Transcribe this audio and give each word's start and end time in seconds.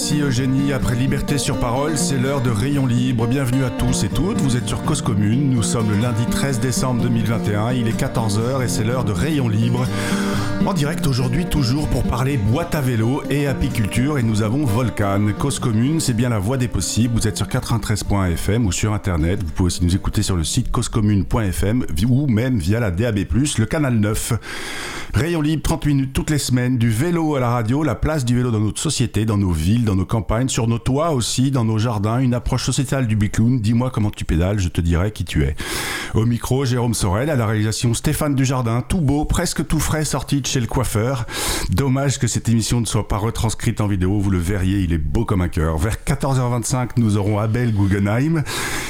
Merci 0.00 0.22
Eugénie. 0.22 0.72
Après 0.72 0.96
Liberté 0.96 1.36
sur 1.36 1.60
parole, 1.60 1.98
c'est 1.98 2.16
l'heure 2.16 2.40
de 2.40 2.48
Rayon 2.48 2.86
Libre. 2.86 3.26
Bienvenue 3.26 3.64
à 3.64 3.68
tous 3.68 4.02
et 4.02 4.08
toutes. 4.08 4.40
Vous 4.40 4.56
êtes 4.56 4.66
sur 4.66 4.82
Cause 4.82 5.02
Commune. 5.02 5.50
Nous 5.50 5.62
sommes 5.62 5.90
le 5.90 6.00
lundi 6.00 6.24
13 6.24 6.58
décembre 6.58 7.02
2021. 7.02 7.72
Il 7.72 7.86
est 7.86 8.00
14h 8.00 8.64
et 8.64 8.68
c'est 8.68 8.82
l'heure 8.82 9.04
de 9.04 9.12
Rayon 9.12 9.46
Libre. 9.46 9.86
En 10.66 10.74
direct 10.74 11.06
aujourd'hui, 11.06 11.46
toujours 11.46 11.88
pour 11.88 12.02
parler 12.02 12.36
boîte 12.36 12.74
à 12.74 12.80
vélo 12.80 13.22
et 13.30 13.46
apiculture. 13.46 14.18
Et 14.18 14.22
nous 14.22 14.42
avons 14.42 14.66
Volcan. 14.66 15.28
Cause 15.38 15.58
commune, 15.58 16.00
c'est 16.00 16.12
bien 16.12 16.28
la 16.28 16.38
voie 16.38 16.58
des 16.58 16.68
possibles. 16.68 17.14
Vous 17.14 17.26
êtes 17.26 17.38
sur 17.38 17.48
93.fm 17.48 18.66
ou 18.66 18.70
sur 18.70 18.92
internet. 18.92 19.42
Vous 19.42 19.50
pouvez 19.50 19.66
aussi 19.68 19.84
nous 19.84 19.96
écouter 19.96 20.22
sur 20.22 20.36
le 20.36 20.44
site 20.44 20.70
causecommune.fm 20.70 21.86
ou 22.08 22.26
même 22.26 22.58
via 22.58 22.78
la 22.78 22.90
DAB, 22.90 23.18
le 23.58 23.64
canal 23.64 23.94
9. 23.94 24.34
Rayon 25.12 25.40
libre, 25.40 25.62
30 25.64 25.86
minutes 25.86 26.12
toutes 26.12 26.30
les 26.30 26.38
semaines, 26.38 26.78
du 26.78 26.88
vélo 26.88 27.34
à 27.34 27.40
la 27.40 27.50
radio, 27.50 27.82
la 27.82 27.96
place 27.96 28.24
du 28.24 28.36
vélo 28.36 28.52
dans 28.52 28.60
notre 28.60 28.80
société, 28.80 29.24
dans 29.24 29.38
nos 29.38 29.50
villes, 29.50 29.84
dans 29.84 29.96
nos 29.96 30.06
campagnes, 30.06 30.48
sur 30.48 30.68
nos 30.68 30.78
toits 30.78 31.10
aussi, 31.10 31.50
dans 31.50 31.64
nos 31.64 31.78
jardins, 31.78 32.20
une 32.20 32.32
approche 32.32 32.64
sociétale 32.64 33.08
du 33.08 33.16
bicloun. 33.16 33.60
Dis-moi 33.60 33.90
comment 33.90 34.10
tu 34.10 34.24
pédales, 34.24 34.60
je 34.60 34.68
te 34.68 34.80
dirai 34.80 35.10
qui 35.10 35.24
tu 35.24 35.42
es. 35.42 35.56
Au 36.14 36.26
micro, 36.26 36.64
Jérôme 36.64 36.94
Sorel, 36.94 37.28
à 37.28 37.34
la 37.34 37.46
réalisation 37.46 37.92
Stéphane 37.92 38.36
Dujardin, 38.36 38.84
tout 38.88 39.00
beau, 39.00 39.24
presque 39.24 39.66
tout 39.66 39.80
frais, 39.80 40.04
sorti 40.04 40.40
de 40.40 40.46
chez 40.50 40.60
le 40.60 40.66
coiffeur. 40.66 41.26
Dommage 41.70 42.18
que 42.18 42.26
cette 42.26 42.48
émission 42.48 42.80
ne 42.80 42.84
soit 42.84 43.06
pas 43.06 43.18
retranscrite 43.18 43.80
en 43.80 43.86
vidéo, 43.86 44.18
vous 44.18 44.30
le 44.30 44.38
verriez, 44.38 44.80
il 44.80 44.92
est 44.92 44.98
beau 44.98 45.24
comme 45.24 45.42
un 45.42 45.48
cœur. 45.48 45.78
Vers 45.78 45.96
14h25, 46.04 46.90
nous 46.96 47.16
aurons 47.16 47.38
Abel 47.38 47.72
Guggenheim. 47.72 48.42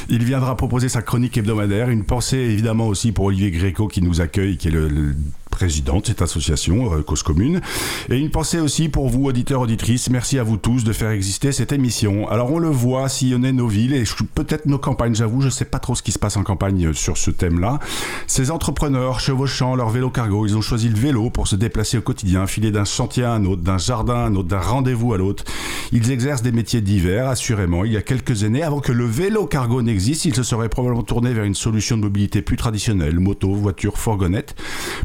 Il 0.08 0.24
viendra 0.24 0.56
proposer 0.56 0.88
sa 0.88 1.02
chronique 1.02 1.36
hebdomadaire. 1.36 1.90
Une 1.90 2.04
pensée 2.04 2.38
évidemment 2.38 2.88
aussi 2.88 3.12
pour 3.12 3.26
Olivier 3.26 3.50
Gréco 3.50 3.88
qui 3.88 4.00
nous 4.00 4.22
accueille, 4.22 4.56
qui 4.56 4.68
est 4.68 4.70
le 4.70 5.14
président 5.60 6.00
de 6.00 6.06
cette 6.06 6.22
association, 6.22 6.94
euh, 6.94 7.02
Cause 7.02 7.22
Commune. 7.22 7.60
Et 8.08 8.16
une 8.16 8.30
pensée 8.30 8.60
aussi 8.60 8.88
pour 8.88 9.10
vous, 9.10 9.26
auditeurs, 9.26 9.60
auditrices. 9.60 10.08
Merci 10.08 10.38
à 10.38 10.42
vous 10.42 10.56
tous 10.56 10.84
de 10.84 10.92
faire 10.94 11.10
exister 11.10 11.52
cette 11.52 11.70
émission. 11.70 12.26
Alors 12.30 12.50
on 12.50 12.58
le 12.58 12.70
voit 12.70 13.10
sillonner 13.10 13.52
nos 13.52 13.68
villes 13.68 13.92
et 13.92 14.04
peut-être 14.34 14.64
nos 14.64 14.78
campagnes, 14.78 15.14
j'avoue, 15.14 15.42
je 15.42 15.46
ne 15.46 15.50
sais 15.50 15.66
pas 15.66 15.78
trop 15.78 15.94
ce 15.94 16.02
qui 16.02 16.12
se 16.12 16.18
passe 16.18 16.38
en 16.38 16.44
campagne 16.44 16.86
euh, 16.86 16.92
sur 16.94 17.18
ce 17.18 17.30
thème-là. 17.30 17.78
Ces 18.26 18.50
entrepreneurs 18.50 19.20
chevauchant 19.20 19.74
leur 19.74 19.90
vélo 19.90 20.08
cargo, 20.08 20.46
ils 20.46 20.56
ont 20.56 20.62
choisi 20.62 20.88
le 20.88 20.96
vélo 20.96 21.28
pour 21.28 21.46
se 21.46 21.56
déplacer 21.56 21.98
au 21.98 22.00
quotidien, 22.00 22.46
filer 22.46 22.70
d'un 22.70 22.86
chantier 22.86 23.24
à 23.24 23.34
un 23.34 23.44
autre, 23.44 23.60
d'un 23.60 23.76
jardin 23.76 24.14
à 24.14 24.26
un 24.28 24.36
autre, 24.36 24.48
d'un 24.48 24.60
rendez-vous 24.60 25.12
à 25.12 25.18
l'autre. 25.18 25.44
Ils 25.92 26.10
exercent 26.10 26.40
des 26.40 26.52
métiers 26.52 26.80
divers, 26.80 27.28
assurément. 27.28 27.84
Il 27.84 27.92
y 27.92 27.98
a 27.98 28.02
quelques 28.02 28.44
années, 28.44 28.62
avant 28.62 28.80
que 28.80 28.92
le 28.92 29.04
vélo 29.04 29.44
cargo 29.44 29.82
n'existe, 29.82 30.24
ils 30.24 30.34
se 30.34 30.42
seraient 30.42 30.70
probablement 30.70 31.02
tournés 31.02 31.34
vers 31.34 31.44
une 31.44 31.54
solution 31.54 31.98
de 31.98 32.02
mobilité 32.02 32.40
plus 32.40 32.56
traditionnelle, 32.56 33.20
moto, 33.20 33.52
voiture, 33.52 33.98
fourgonnette. 33.98 34.54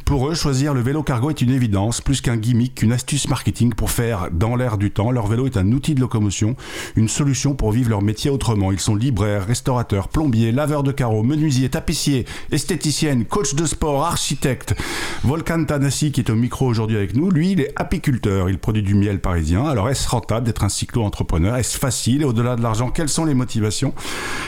Pour 0.06 0.30
eux, 0.30 0.36
choisir 0.46 0.76
le 0.76 0.82
vélo 0.82 1.02
cargo 1.02 1.32
est 1.32 1.42
une 1.42 1.50
évidence, 1.50 2.02
plus 2.02 2.22
qu'un 2.22 2.38
gimmick, 2.38 2.76
qu'une 2.76 2.92
astuce 2.92 3.28
marketing 3.30 3.74
pour 3.74 3.90
faire 3.90 4.30
dans 4.32 4.56
l'air 4.56 4.78
du 4.78 4.92
temps. 4.92 5.10
Leur 5.10 5.26
vélo 5.26 5.48
est 5.48 5.58
un 5.58 5.72
outil 5.72 5.96
de 5.96 6.00
locomotion, 6.00 6.56
une 6.96 7.10
solution 7.10 7.56
pour 7.56 7.72
vivre 7.72 7.90
leur 7.90 8.04
métier 8.04 8.30
autrement. 8.30 8.72
Ils 8.72 8.80
sont 8.80 8.94
libraires, 8.94 9.48
restaurateurs, 9.48 10.08
plombiers, 10.08 10.52
laveurs 10.52 10.84
de 10.84 10.92
carreaux, 10.92 11.23
menuisiers, 11.23 11.70
tapissiers, 11.70 12.26
esthéticiennes, 12.52 13.26
coach 13.26 13.56
de 13.56 13.66
sport, 13.66 14.06
architectes. 14.06 14.76
Volcan 15.23 15.66
Tanassi, 15.66 16.12
qui 16.12 16.22
est 16.22 16.30
au 16.30 16.36
micro 16.36 16.68
aujourd'hui 16.68 16.98
avec 16.98 17.16
nous, 17.16 17.32
lui, 17.32 17.54
il 17.54 17.62
est 17.62 17.73
apiculteur. 17.76 18.48
Il 18.48 18.60
produit 18.60 18.84
du 18.84 18.94
miel 18.94 19.22
parisien. 19.22 19.66
Alors, 19.66 19.90
est-ce 19.90 20.08
rentable 20.08 20.46
d'être 20.46 20.64
un 20.64 20.70
cyclo-entrepreneur? 20.70 21.56
Est-ce 21.56 21.80
facile? 21.80 22.22
Et 22.22 22.26
au-delà 22.26 22.56
de 22.56 22.62
l'argent, 22.62 22.92
quelles 22.92 23.10
sont 23.10 23.26
les 23.26 23.34
motivations? 23.34 23.96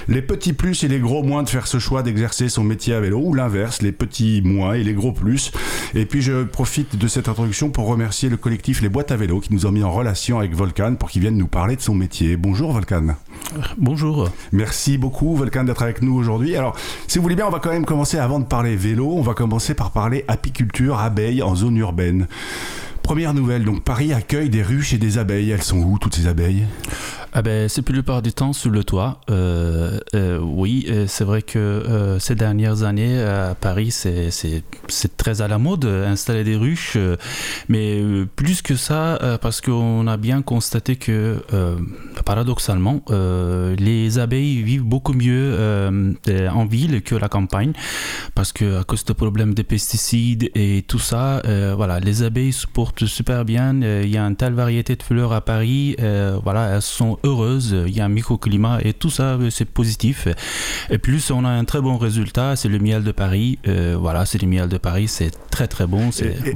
Les 0.08 0.22
petits 0.22 0.54
plus 0.54 0.84
et 0.84 0.90
les 0.90 1.00
gros 1.00 1.24
moins 1.24 1.42
de 1.42 1.50
faire 1.50 1.66
ce 1.66 1.80
choix 1.80 2.04
d'exercer 2.04 2.50
son 2.50 2.64
métier 2.64 2.94
à 2.94 3.00
vélo 3.00 3.20
ou 3.20 3.34
l'inverse, 3.34 3.82
les 3.82 3.92
petits 3.92 4.44
moins 4.44 4.76
et 4.76 4.84
les 4.84 4.94
gros 4.94 5.12
plus? 5.12 5.52
Et 5.96 6.06
puis 6.06 6.22
je 6.22 6.44
profite 6.44 6.98
de 6.98 7.08
cette 7.08 7.30
introduction 7.30 7.70
pour 7.70 7.88
remercier 7.88 8.30
le 8.30 8.38
collectif 8.38 8.82
Les 8.82 8.90
Boîtes 8.90 9.12
à 9.12 9.18
Vélo 9.18 9.40
qui 9.40 9.54
nous 9.54 9.66
ont 9.66 9.72
mis 9.72 9.84
en 9.84 9.92
relation 9.92 10.40
avec 10.40 10.56
Volcan 10.56 10.96
pour 10.96 11.10
qu'il 11.10 11.22
vienne 11.22 11.38
nous 11.38 11.48
parler 11.48 11.76
de 11.76 11.82
son 11.82 11.96
métier. 11.96 12.38
Bonjour 12.38 12.72
Volcan. 12.72 13.16
Bonjour. 13.78 14.30
Merci 14.52 14.98
beaucoup 14.98 15.36
Volcan 15.36 15.64
d'être 15.64 15.84
avec 15.84 16.02
nous 16.02 16.16
aujourd'hui. 16.16 16.56
Alors 16.56 16.76
si 17.08 17.18
vous 17.18 17.24
voulez 17.24 17.36
bien, 17.36 17.48
on 17.48 17.52
va 17.52 17.60
quand 17.60 17.72
même 17.72 17.86
commencer 17.86 18.18
avant 18.18 18.40
de 18.40 18.46
parler 18.46 18.76
vélo, 18.76 19.12
on 19.12 19.22
va 19.22 19.34
commencer 19.34 19.74
par 19.74 19.92
parler 19.92 20.26
apiculture, 20.28 21.00
abeilles 21.00 21.42
en 21.42 21.56
zone 21.56 21.78
urbaine. 21.78 22.28
Première 23.08 23.34
nouvelle, 23.34 23.64
donc 23.64 23.84
Paris 23.84 24.12
accueille 24.12 24.50
des 24.50 24.62
ruches 24.62 24.94
et 24.94 24.98
des 24.98 25.18
abeilles. 25.18 25.52
Elles 25.52 25.64
sont 25.64 25.78
où 25.78 25.98
toutes 25.98 26.14
ces 26.14 26.28
abeilles? 26.28 26.66
Ah 27.40 27.44
ben, 27.44 27.70
C'est 27.70 27.84
plus 27.84 27.94
plupart 27.94 28.24
du 28.24 28.34
temps 28.34 28.52
sous 28.52 28.72
le 28.72 28.84
toit. 28.84 29.22
Euh, 29.30 30.00
euh, 30.16 30.40
oui, 30.40 30.88
euh, 30.90 31.06
c'est 31.08 31.24
vrai 31.24 31.44
que 31.44 32.18
ces 32.20 32.34
dernières 32.34 32.82
années 32.82 33.22
à 33.22 33.54
Paris, 33.54 33.92
c'est 33.92 35.18
très 35.18 35.42
à 35.44 35.48
la 35.48 35.60
mode 35.60 35.86
installer 35.86 36.44
des 36.44 36.56
ruches. 36.56 36.98
mais 37.70 38.02
plus 38.36 38.64
que 38.64 38.76
ça, 38.76 39.38
parce 39.40 39.62
qu'on 39.62 40.08
a 40.08 40.18
bien 40.18 40.42
constaté 40.42 40.96
que, 40.96 41.38
paradoxalement, 42.26 43.04
les 43.78 44.18
abeilles 44.18 44.64
vivent 44.64 44.86
beaucoup 44.86 45.14
mieux 45.14 46.18
en 46.52 46.66
ville 46.66 47.04
que 47.04 47.14
la 47.14 47.30
campagne. 47.30 47.74
Parce 48.34 48.52
que 48.52 48.80
à 48.80 48.84
cause 48.84 49.06
de 49.06 49.14
problèmes 49.14 49.54
de 49.54 49.62
pesticides 49.62 50.50
et 50.56 50.84
tout 50.88 51.00
ça, 51.00 51.44
voilà, 51.76 52.00
les 52.00 52.24
abeilles 52.24 52.54
supportent 52.54 53.06
super 53.06 53.46
bien. 53.46 53.80
Il 53.82 54.10
y 54.10 54.18
a 54.18 54.24
une 54.24 54.36
telle 54.36 54.54
variété 54.54 54.96
de 54.96 55.04
fleurs 55.04 55.34
à 55.34 55.42
Paris. 55.42 55.96
Voilà, 56.44 56.76
elles 56.76 56.82
sont 56.82 57.20
heureuses. 57.28 57.76
Il 57.88 57.96
y 57.96 58.02
a 58.02 58.06
un 58.06 58.10
microclimat 58.10 58.80
et 58.84 58.94
tout 58.94 59.10
ça, 59.10 59.36
euh, 59.36 59.50
c'est 59.50 59.66
positif. 59.66 60.28
Et 60.90 60.98
plus, 60.98 61.32
on 61.32 61.46
a 61.46 61.50
un 61.50 61.66
très 61.66 61.82
bon 61.82 61.98
résultat. 61.98 62.56
C'est 62.56 62.70
le 62.70 62.80
miel 62.80 63.04
de 63.04 63.12
Paris. 63.12 63.60
voilà, 64.00 64.26
c'est 64.26 64.42
le 64.42 64.48
miel 64.48 64.70
de 64.70 64.78
Paris. 64.78 65.08
C'est 65.08 65.32
très 65.50 65.68
très 65.68 65.88
bon. 65.88 66.10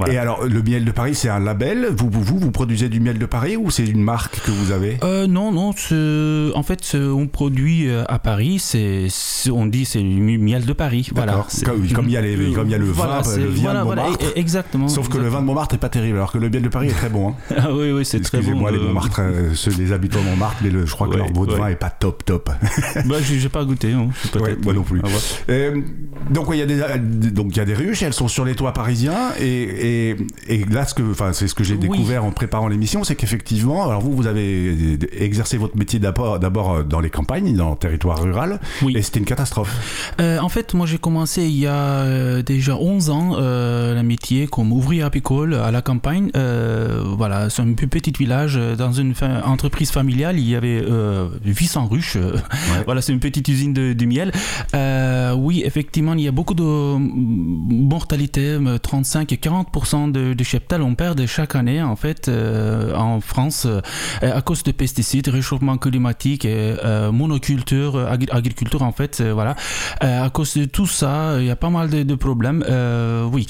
Et, 0.08 0.18
alors, 0.18 0.44
le 0.44 0.62
miel 0.62 0.84
de 0.84 0.90
Paris, 0.90 1.14
c'est 1.14 1.28
un 1.28 1.40
label? 1.40 1.88
Vous, 1.96 2.08
vous, 2.10 2.38
vous, 2.38 2.50
produisez 2.50 2.88
du 2.88 3.00
miel 3.00 3.18
de 3.18 3.26
Paris 3.26 3.56
ou 3.56 3.70
c'est 3.70 3.86
une 3.86 4.02
marque 4.02 4.40
que 4.40 4.50
vous 4.50 4.72
avez? 4.72 4.98
Non, 5.28 5.52
non. 5.52 5.70
En 5.70 6.62
fait, 6.62 6.94
on 6.94 7.26
produit 7.26 7.90
à 7.90 8.18
Paris. 8.18 8.58
C'est, 8.58 9.08
on 9.50 9.66
dit 9.66 9.84
c'est 9.84 10.00
le 10.00 10.38
miel 10.38 10.64
de 10.64 10.72
Paris. 10.72 11.08
Voilà. 11.14 11.46
Comme, 11.64 12.06
il 12.06 12.12
y 12.12 12.16
a 12.16 12.20
les, 12.20 12.52
comme 12.52 12.68
il 12.68 12.72
y 12.72 12.74
a 12.74 12.78
le 12.78 12.86
vin, 12.86 13.20
le 13.36 13.46
vin 13.46 13.74
de 13.74 13.84
Montmartre. 13.84 14.26
exactement. 14.36 14.88
Sauf 14.88 15.08
que 15.08 15.18
le 15.18 15.28
vin 15.28 15.40
de 15.40 15.46
Montmartre 15.46 15.74
n'est 15.74 15.80
pas 15.80 15.88
terrible. 15.88 16.16
Alors 16.16 16.32
que 16.32 16.38
le 16.38 16.48
miel 16.48 16.62
de 16.62 16.68
Paris 16.68 16.88
est 16.88 16.92
très 16.92 17.08
bon. 17.08 17.30
Hein. 17.30 17.34
ah 17.56 17.72
oui, 17.72 17.92
oui, 17.92 18.04
c'est 18.04 18.20
très 18.20 18.38
bon. 18.38 18.42
Excusez-moi 18.42 18.70
les 18.70 18.78
Montmartre, 18.78 19.20
euh, 19.20 19.54
ceux, 19.54 19.72
les 19.72 19.92
habitants 19.92 20.20
de 20.20 20.26
Montmartre, 20.26 20.61
mais 20.62 20.70
le, 20.70 20.86
je 20.86 20.92
crois 20.92 21.08
que 21.08 21.16
leur 21.16 21.30
beau 21.30 21.46
de 21.46 21.54
vin 21.54 21.68
est 21.68 21.76
pas 21.76 21.90
top, 21.90 22.24
top. 22.24 22.50
bah, 23.06 23.16
j'ai 23.20 23.48
pas 23.48 23.64
goûté, 23.64 23.92
non. 23.92 24.10
moi 24.64 24.72
non 24.72 24.82
plus. 24.82 25.00
Ah, 25.04 25.08
euh, 25.50 25.80
donc, 26.30 26.48
il 26.52 26.58
y 26.58 26.62
a 26.62 26.66
des, 26.66 27.30
donc 27.30 27.48
il 27.50 27.56
y 27.56 27.60
a 27.60 27.64
des 27.64 27.74
ruches, 27.74 28.02
elles 28.02 28.12
sont 28.12 28.28
sur 28.28 28.44
les 28.44 28.54
toits 28.54 28.72
parisiens, 28.72 29.32
et, 29.40 30.10
et, 30.10 30.16
et 30.48 30.64
là, 30.66 30.86
ce 30.86 30.94
que, 30.94 31.02
enfin, 31.10 31.32
c'est 31.32 31.48
ce 31.48 31.54
que 31.54 31.64
j'ai 31.64 31.76
découvert 31.76 32.24
en 32.24 32.30
préparant 32.30 32.68
l'émission, 32.68 33.04
c'est 33.04 33.16
qu'effectivement, 33.16 33.86
alors 33.86 34.00
vous, 34.00 34.12
vous 34.12 34.26
avez 34.26 34.98
exercé 35.12 35.56
votre 35.56 35.76
métier 35.76 35.98
d'abord, 35.98 36.38
d'abord 36.38 36.72
euh, 36.72 36.82
dans 36.82 37.00
les 37.00 37.10
campagnes, 37.10 37.54
dans 37.56 37.70
le 37.70 37.76
territoire 37.76 38.22
rural, 38.22 38.60
et 38.94 39.02
c'était 39.02 39.20
une 39.20 39.26
catastrophe. 39.26 40.14
en 40.18 40.48
fait, 40.48 40.74
moi, 40.74 40.86
j'ai 40.86 40.98
commencé 40.98 41.42
il 41.42 41.58
y 41.58 41.66
a 41.66 42.42
déjà 42.42 42.76
11 42.76 43.10
ans 43.10 43.36
le 43.38 44.02
métier 44.02 44.46
comme 44.46 44.72
ouvrier 44.72 45.02
apicole 45.02 45.54
à 45.54 45.70
la 45.70 45.82
campagne 45.82 46.30
euh, 46.36 47.02
voilà, 47.04 47.50
c'est 47.50 47.62
un 47.62 47.72
petit 47.72 48.12
village. 48.18 48.56
Euh, 48.56 48.76
dans 48.76 48.92
une 48.92 49.14
entreprise 49.44 49.90
familiale, 49.90 50.38
il 50.42 50.50
y 50.50 50.56
avait 50.56 50.82
800 51.44 51.84
euh, 51.84 51.86
ruches. 51.88 52.18
Voilà, 52.84 53.00
c'est 53.00 53.12
une 53.12 53.20
petite 53.20 53.46
usine 53.48 53.72
de, 53.72 54.04
miel. 54.04 54.32
oui, 55.36 55.62
effectivement, 55.64 56.14
il 56.14 56.20
y 56.20 56.28
a 56.28 56.32
beaucoup 56.32 56.54
de 56.54 56.62
mortalité, 56.62 58.58
35 58.82 59.32
et 59.32 59.36
40% 59.36 60.10
de, 60.10 60.34
de 60.34 60.44
cheptel 60.44 60.82
on 60.82 60.94
perd 60.94 61.24
chaque 61.26 61.54
année 61.54 61.82
en 61.82 61.96
fait 61.96 62.30
en 62.94 63.20
France 63.20 63.66
à 64.20 64.42
cause 64.42 64.62
de 64.62 64.72
pesticides, 64.72 65.28
réchauffement 65.28 65.76
climatique, 65.78 66.44
et, 66.44 66.74
monoculture, 67.12 67.98
agriculture 68.30 68.82
en 68.82 68.92
fait, 68.92 69.22
voilà. 69.22 69.54
à 70.00 70.28
cause 70.30 70.56
de 70.56 70.64
tout 70.64 70.86
ça, 70.86 71.36
il 71.38 71.46
y 71.46 71.50
a 71.50 71.56
pas 71.56 71.70
mal 71.70 71.90
de, 71.90 72.14
problèmes. 72.14 72.64
oui, 73.32 73.46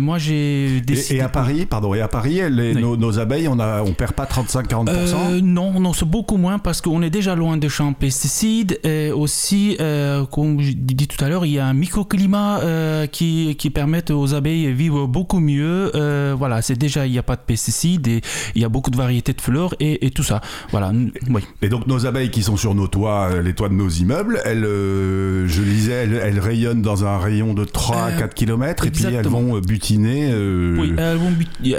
moi 0.00 0.18
j'ai 0.18 0.80
décidé. 0.80 1.16
Et, 1.16 1.20
à 1.20 1.28
Paris, 1.28 1.66
pardon 1.66 1.94
et 1.94 2.00
à 2.00 2.08
Paris, 2.08 2.40
nos, 2.50 3.18
abeilles, 3.18 3.48
on 3.48 3.56
ne 3.56 3.80
on 3.80 3.92
perd 3.92 4.12
pas 4.12 4.24
35-40% 4.24 4.88
euh, 4.88 5.40
Non, 5.42 5.78
non 5.80 5.92
beaucoup 6.04 6.36
moins 6.36 6.58
parce 6.58 6.80
qu'on 6.80 7.02
est 7.02 7.10
déjà 7.10 7.34
loin 7.34 7.56
des 7.56 7.68
champs 7.68 7.92
pesticides. 7.92 8.78
Et 8.84 9.10
aussi, 9.10 9.76
euh, 9.80 10.24
comme 10.26 10.60
je 10.60 10.72
dis 10.72 11.08
tout 11.08 11.22
à 11.24 11.28
l'heure, 11.28 11.46
il 11.46 11.52
y 11.52 11.58
a 11.58 11.66
un 11.66 11.74
microclimat 11.74 12.60
euh, 12.60 13.06
qui, 13.06 13.56
qui 13.58 13.70
permet 13.70 14.10
aux 14.10 14.34
abeilles 14.34 14.66
de 14.66 14.72
vivre 14.72 15.06
beaucoup 15.06 15.40
mieux. 15.40 15.90
voilà, 16.36 16.62
c'est 16.62 16.76
déjà, 16.76 17.06
il 17.06 17.12
n'y 17.12 17.18
a 17.18 17.22
pas 17.22 17.36
de 17.36 17.42
pesticides 17.42 18.08
et 18.08 18.20
il 18.54 18.62
y 18.62 18.64
a 18.64 18.68
beaucoup 18.68 18.90
de 18.90 18.96
variétés 18.96 19.32
de 19.32 19.40
fleurs 19.40 19.74
et, 19.80 20.10
tout 20.10 20.22
ça. 20.22 20.40
Voilà, 20.70 20.92
oui. 21.30 21.42
Et 21.62 21.68
donc, 21.68 21.86
nos 21.86 22.06
abeilles 22.06 22.30
qui 22.30 22.42
sont 22.42 22.56
sur 22.56 22.74
nos 22.74 22.86
toits, 22.86 23.40
les 23.42 23.54
toits 23.54 23.68
de 23.68 23.74
nos 23.74 23.88
immeubles, 23.88 24.40
elles, 24.44 24.64
je 24.64 25.62
lisais, 25.62 26.04
elles, 26.04 26.38
rayonnent 26.38 26.82
dans 26.82 27.04
un 27.04 27.18
rayon 27.18 27.54
de 27.54 27.64
3 27.64 27.96
à 27.96 28.12
4 28.12 28.34
km 28.34 28.86
et 28.86 28.90
puis 28.90 29.04
elles 29.04 29.26
vont 29.26 29.58
butiner. 29.60 30.32
Oui, 30.78 30.92
elles 30.98 31.16
vont 31.16 31.32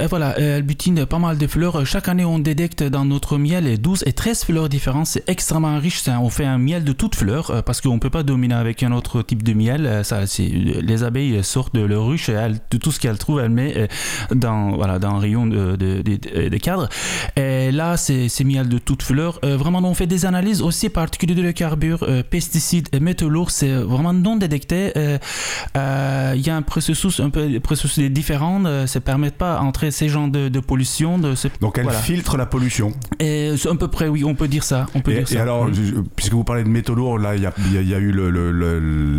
voilà, 0.10 0.38
elles 0.40 0.64
butinent 0.64 1.06
pas 1.06 1.20
mal 1.20 1.38
de 1.38 1.48
fleurs. 1.48 1.86
Chaque 1.86 2.08
année, 2.08 2.26
on 2.26 2.40
détecte 2.40 2.84
dans 2.84 3.06
notre 3.06 3.38
miel 3.38 3.80
12 3.80 4.04
et 4.06 4.13
13 4.14 4.46
fleurs 4.46 4.70
différentes. 4.70 5.08
C'est 5.08 5.28
extrêmement 5.28 5.78
riche. 5.80 6.04
On 6.08 6.30
fait 6.30 6.46
un 6.46 6.58
miel 6.58 6.84
de 6.84 6.94
toutes 6.94 7.16
fleurs 7.16 7.64
parce 7.64 7.82
qu'on 7.82 8.00
peut 8.00 8.10
pas 8.10 8.24
dominer 8.24 8.56
avec 8.56 8.84
un 8.84 8.92
autre 8.92 9.22
type 9.22 9.44
de 9.44 9.54
miel. 9.54 10.02
Ça, 10.04 10.22
les 10.38 11.04
abeilles 11.04 11.44
sortent 11.44 11.76
de 11.76 11.82
leur 11.82 12.06
ruche, 12.06 12.30
elles, 12.30 12.60
de 12.72 12.78
tout 12.78 12.92
ce 12.92 13.00
qu'elles 13.00 13.18
trouvent, 13.18 13.40
elles 13.40 13.50
mettent 13.50 13.92
dans, 14.34 14.76
voilà, 14.76 15.00
dans 15.00 15.16
un 15.16 15.20
rayon 15.20 15.48
de, 15.48 15.76
de, 15.76 16.02
de, 16.02 16.58
cadre. 16.58 16.90
Et 17.36 17.72
là, 17.72 17.98
c'est 17.98 18.44
miel 18.44 18.70
de 18.70 18.78
toutes 18.78 19.04
fleurs. 19.04 19.40
vraiment, 19.44 19.80
on 19.84 19.94
fait 19.94 20.08
des 20.08 20.26
analyses 20.26 20.62
aussi 20.62 20.90
particulières 20.90 21.44
de 21.44 21.52
carbure, 21.52 22.06
pesticides 22.30 22.90
et 22.92 23.00
métaux 23.00 23.30
lourds. 23.30 23.52
C'est 23.52 23.74
vraiment 23.74 24.14
non 24.14 24.36
détecté. 24.36 24.92
Il 24.96 26.42
y 26.42 26.50
a 26.50 26.56
un 26.56 26.62
processus 26.62 27.20
un 27.20 27.30
peu 27.30 27.60
processus 27.60 28.12
différent. 28.12 28.64
ça 28.88 29.00
ne 29.00 29.04
permet 29.04 29.32
pas 29.32 29.60
d'entrer 29.60 29.92
ces 29.92 30.10
genres 30.10 30.28
de, 30.28 30.60
pollution. 30.60 31.18
De 31.18 31.34
Donc, 31.62 31.78
elle 31.78 31.90
filtre 31.90 32.38
la 32.38 32.46
pollution. 32.46 32.94
Et 33.20 33.54
à 33.70 33.76
peu 33.76 33.88
près, 33.88 34.03
oui, 34.10 34.24
on 34.24 34.36
peut 34.36 34.48
dire 34.48 34.64
ça. 34.64 34.88
On 34.96 35.02
peut 35.02 35.12
et, 35.12 35.24
dire 35.24 35.38
et 35.38 35.42
alors, 35.42 35.70
puisque 36.16 36.34
vous 36.34 36.44
parlez 36.44 36.64
de 36.64 36.70
métaux 36.70 36.96
lourds, 36.96 37.20
là, 37.20 37.36
il 37.36 37.44
y 37.44 37.46
a, 37.46 37.54
y 37.82 37.94
a, 37.94 38.00
eu 38.00 38.12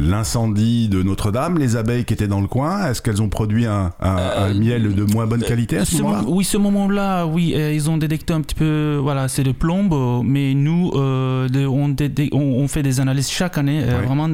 l'incendie 0.09 0.89
de 0.89 1.03
Notre-Dame. 1.03 1.59
Les 1.59 1.77
abeilles 1.77 2.05
qui 2.05 2.15
étaient 2.15 2.29
dans 2.29 2.41
le 2.41 2.47
coin, 2.47 2.91
est-ce 2.91 3.03
qu'elles 3.03 3.23
ont 3.23 3.29
produit 3.29 3.67
un, 3.67 3.93
un, 4.01 4.55
miel 4.55 4.95
de 4.95 5.05
moins 5.05 5.27
bonne 5.27 5.43
qualité 5.43 5.79
à 5.79 5.85
ce, 5.85 5.99
moment-là 5.99 6.23
Oui, 6.27 6.45
ce 6.45 6.57
moment-là, 6.59 7.27
oui, 7.27 7.55
ils 7.57 7.91
ont 7.91 7.97
détecté 7.97 8.33
un 8.33 8.41
petit 8.41 8.55
peu, 8.55 8.99
voilà, 9.03 9.29
c'est 9.29 9.45
de 9.45 9.53
plombe, 9.53 10.23
mais 10.25 10.55
nous, 10.55 10.91
on, 10.95 11.49
on, 12.33 12.69
fait 12.69 12.83
des 12.83 13.01
analyses 13.01 13.31
chaque 13.31 13.59
année. 13.59 13.83
Vraiment, 14.05 14.29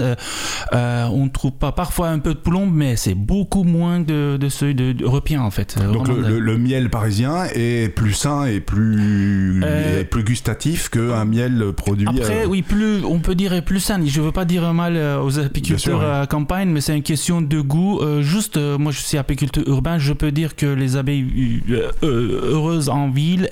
on 0.72 1.24
ne 1.24 1.28
trouve 1.28 1.52
pas 1.52 1.72
parfois 1.72 2.08
un 2.08 2.18
peu 2.18 2.34
de 2.34 2.40
plombe, 2.40 2.70
mais 2.72 2.96
c'est 2.96 3.14
beaucoup 3.14 3.64
moins 3.64 4.00
de, 4.00 4.36
de 4.38 4.48
ceux 4.48 4.74
de, 4.74 4.92
de 4.92 5.06
en 5.38 5.50
fait. 5.50 5.76
Donc 5.92 6.08
le, 6.08 6.58
miel 6.58 6.90
parisien 6.90 7.44
est 7.54 7.94
plus 7.94 8.12
sain 8.12 8.46
et 8.46 8.60
plus, 8.60 9.60
euh, 9.62 10.04
plus 10.04 10.24
gustatif 10.40 10.88
qu'un 10.88 11.26
miel 11.26 11.72
produit. 11.76 12.06
Après, 12.08 12.44
euh, 12.44 12.48
oui, 12.48 12.62
plus, 12.62 13.04
on 13.04 13.18
peut 13.18 13.34
dire 13.34 13.62
plus 13.62 13.80
sain. 13.80 14.00
Je 14.06 14.22
veux 14.22 14.32
pas 14.32 14.46
dire 14.46 14.72
mal 14.72 14.96
euh, 14.96 15.22
aux 15.22 15.38
apiculteurs 15.38 16.02
à 16.02 16.26
campagne, 16.26 16.70
mais 16.70 16.80
c'est 16.80 16.96
une 16.96 17.02
question 17.02 17.42
de 17.42 17.60
goût. 17.60 18.00
juste, 18.22 18.56
moi 18.56 18.90
je 18.90 19.00
suis 19.00 19.18
apiculteur 19.18 19.64
urbain, 19.68 19.98
je 19.98 20.14
peux 20.14 20.32
dire 20.32 20.56
que 20.56 20.64
les 20.64 20.96
abeilles 20.96 21.62
heureuses 22.02 22.88
en 22.88 23.10
ville, 23.10 23.48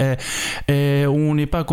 et, 0.69 1.05
on 1.07 1.35
n'est 1.35 1.47
pas 1.47 1.67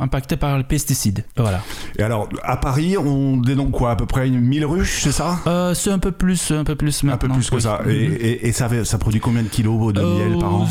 impacté 0.00 0.36
par 0.36 0.56
les 0.56 0.64
pesticides. 0.64 1.24
Voilà. 1.36 1.60
Et 1.98 2.02
alors, 2.02 2.28
à 2.42 2.56
Paris, 2.56 2.96
on 2.96 3.36
dénombre 3.36 3.72
quoi? 3.72 3.90
À 3.90 3.96
peu 3.96 4.06
près 4.06 4.30
1000 4.30 4.64
ruches, 4.64 5.02
c'est 5.02 5.12
ça? 5.12 5.40
C'est 5.74 5.90
un 5.90 5.98
peu 5.98 6.12
plus, 6.12 6.52
un 6.52 6.64
peu 6.64 6.74
plus 6.74 7.02
maintenant. 7.02 7.34
Un 7.34 7.34
peu 7.34 7.40
plus 7.40 7.50
que 7.50 7.58
ça. 7.60 7.80
Et, 7.86 8.52
ça, 8.52 8.68
ça, 8.84 8.98
produit 8.98 9.20
combien 9.20 9.42
de 9.42 9.48
kilos 9.48 9.92
de 9.92 10.00
miel 10.00 10.38
par 10.38 10.54
an? 10.54 10.68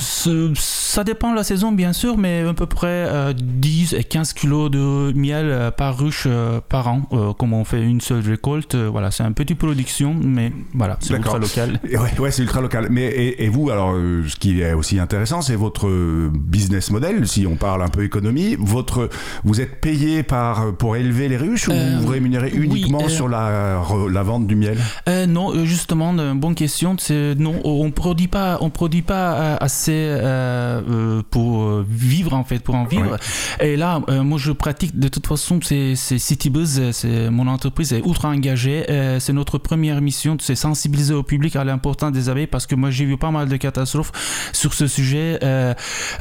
Ça 0.56 1.04
dépend 1.04 1.32
de 1.32 1.36
la 1.36 1.44
saison, 1.44 1.72
bien 1.72 1.94
sûr, 1.94 2.18
mais 2.18 2.42
à 2.42 2.54
peu 2.54 2.66
près 2.66 3.34
10 3.36 3.83
et 3.92 4.04
15 4.04 4.34
kilos 4.34 4.72
de 4.72 5.12
miel 5.14 5.72
par 5.76 5.98
ruche 5.98 6.28
par 6.70 6.88
an, 6.88 7.02
comme 7.38 7.54
on 7.54 7.66
fait 7.66 7.82
une 7.82 8.02
seule 8.02 8.24
récolte. 8.24 8.76
voilà, 8.76 9.12
c'est 9.12 9.24
une 9.24 9.34
petite 9.34 9.58
production, 9.58 10.16
mais 10.22 10.52
voilà, 10.74 10.98
c'est 11.02 11.14
ultra 11.14 11.38
local. 11.38 11.80
Ouais, 11.84 12.20
ouais 12.20 12.32
c'est 12.32 12.44
ultra 12.44 12.62
local. 12.62 12.88
Mais 12.90 13.36
et, 13.38 13.50
vous, 13.50 13.70
alors, 13.70 13.94
ce 13.94 14.36
qui 14.36 14.62
est 14.62 14.74
aussi 14.74 15.00
intéressant, 15.00 15.42
c'est 15.42 15.56
votre 15.56 15.90
business 16.30 16.92
model. 16.92 17.28
Si 17.28 17.46
on 17.46 17.56
parle 17.56 17.84
un 17.84 17.90
peu 17.90 18.04
économie, 18.04 18.56
votre, 18.60 19.10
vous 19.44 19.62
êtes 19.62 19.82
payé 19.82 20.24
par 20.24 20.74
pour 20.78 20.96
élever 20.96 21.28
les 21.28 21.38
ruches 21.38 21.68
ou 21.68 21.74
vous 22.02 22.08
rémunérez 22.08 22.52
uniquement 22.54 23.08
sur 23.10 23.28
la, 23.28 23.82
la 24.10 24.24
vente 24.24 24.48
du 24.48 24.56
miel? 24.56 24.78
Non, 25.28 25.66
justement, 25.66 26.12
une 26.12 26.40
bonne 26.40 26.56
question. 26.56 26.96
C'est 26.98 27.34
non, 27.36 27.62
on 27.64 27.92
produit 27.92 28.28
pas, 28.28 28.58
on 28.62 28.70
produit 28.70 29.02
pas 29.02 29.34
euh, 29.34 29.58
assez 29.60 29.92
euh, 29.92 30.82
euh, 30.90 31.22
pour 31.30 31.82
vivre 31.82 32.34
en 32.34 32.44
fait, 32.44 32.60
pour 32.60 32.76
en 32.76 32.86
vivre. 32.86 33.18
Et 33.60 33.73
là, 33.76 34.02
moi, 34.24 34.38
je 34.38 34.52
pratique 34.52 34.98
de 34.98 35.08
toute 35.08 35.28
façon, 35.28 35.60
c'est 35.62 35.96
CityBuzz, 35.96 36.92
c'est 36.92 37.30
mon 37.30 37.48
entreprise 37.48 37.94
est 37.94 38.06
ultra 38.06 38.30
engagée. 38.30 38.86
c'est 39.20 39.34
notre 39.34 39.58
première 39.58 40.02
mission, 40.02 40.38
c'est 40.40 40.56
sensibiliser 40.56 41.14
au 41.14 41.24
public 41.24 41.56
à 41.56 41.64
l'importance 41.64 42.12
des 42.12 42.30
abeilles 42.30 42.48
parce 42.48 42.68
que 42.68 42.76
moi, 42.76 42.90
j'ai 42.92 43.06
vu 43.06 43.18
pas 43.18 43.32
mal 43.32 43.50
de 43.50 43.58
catastrophes 43.58 44.12
sur 44.54 44.74
ce 44.74 44.88
sujet. 44.88 45.40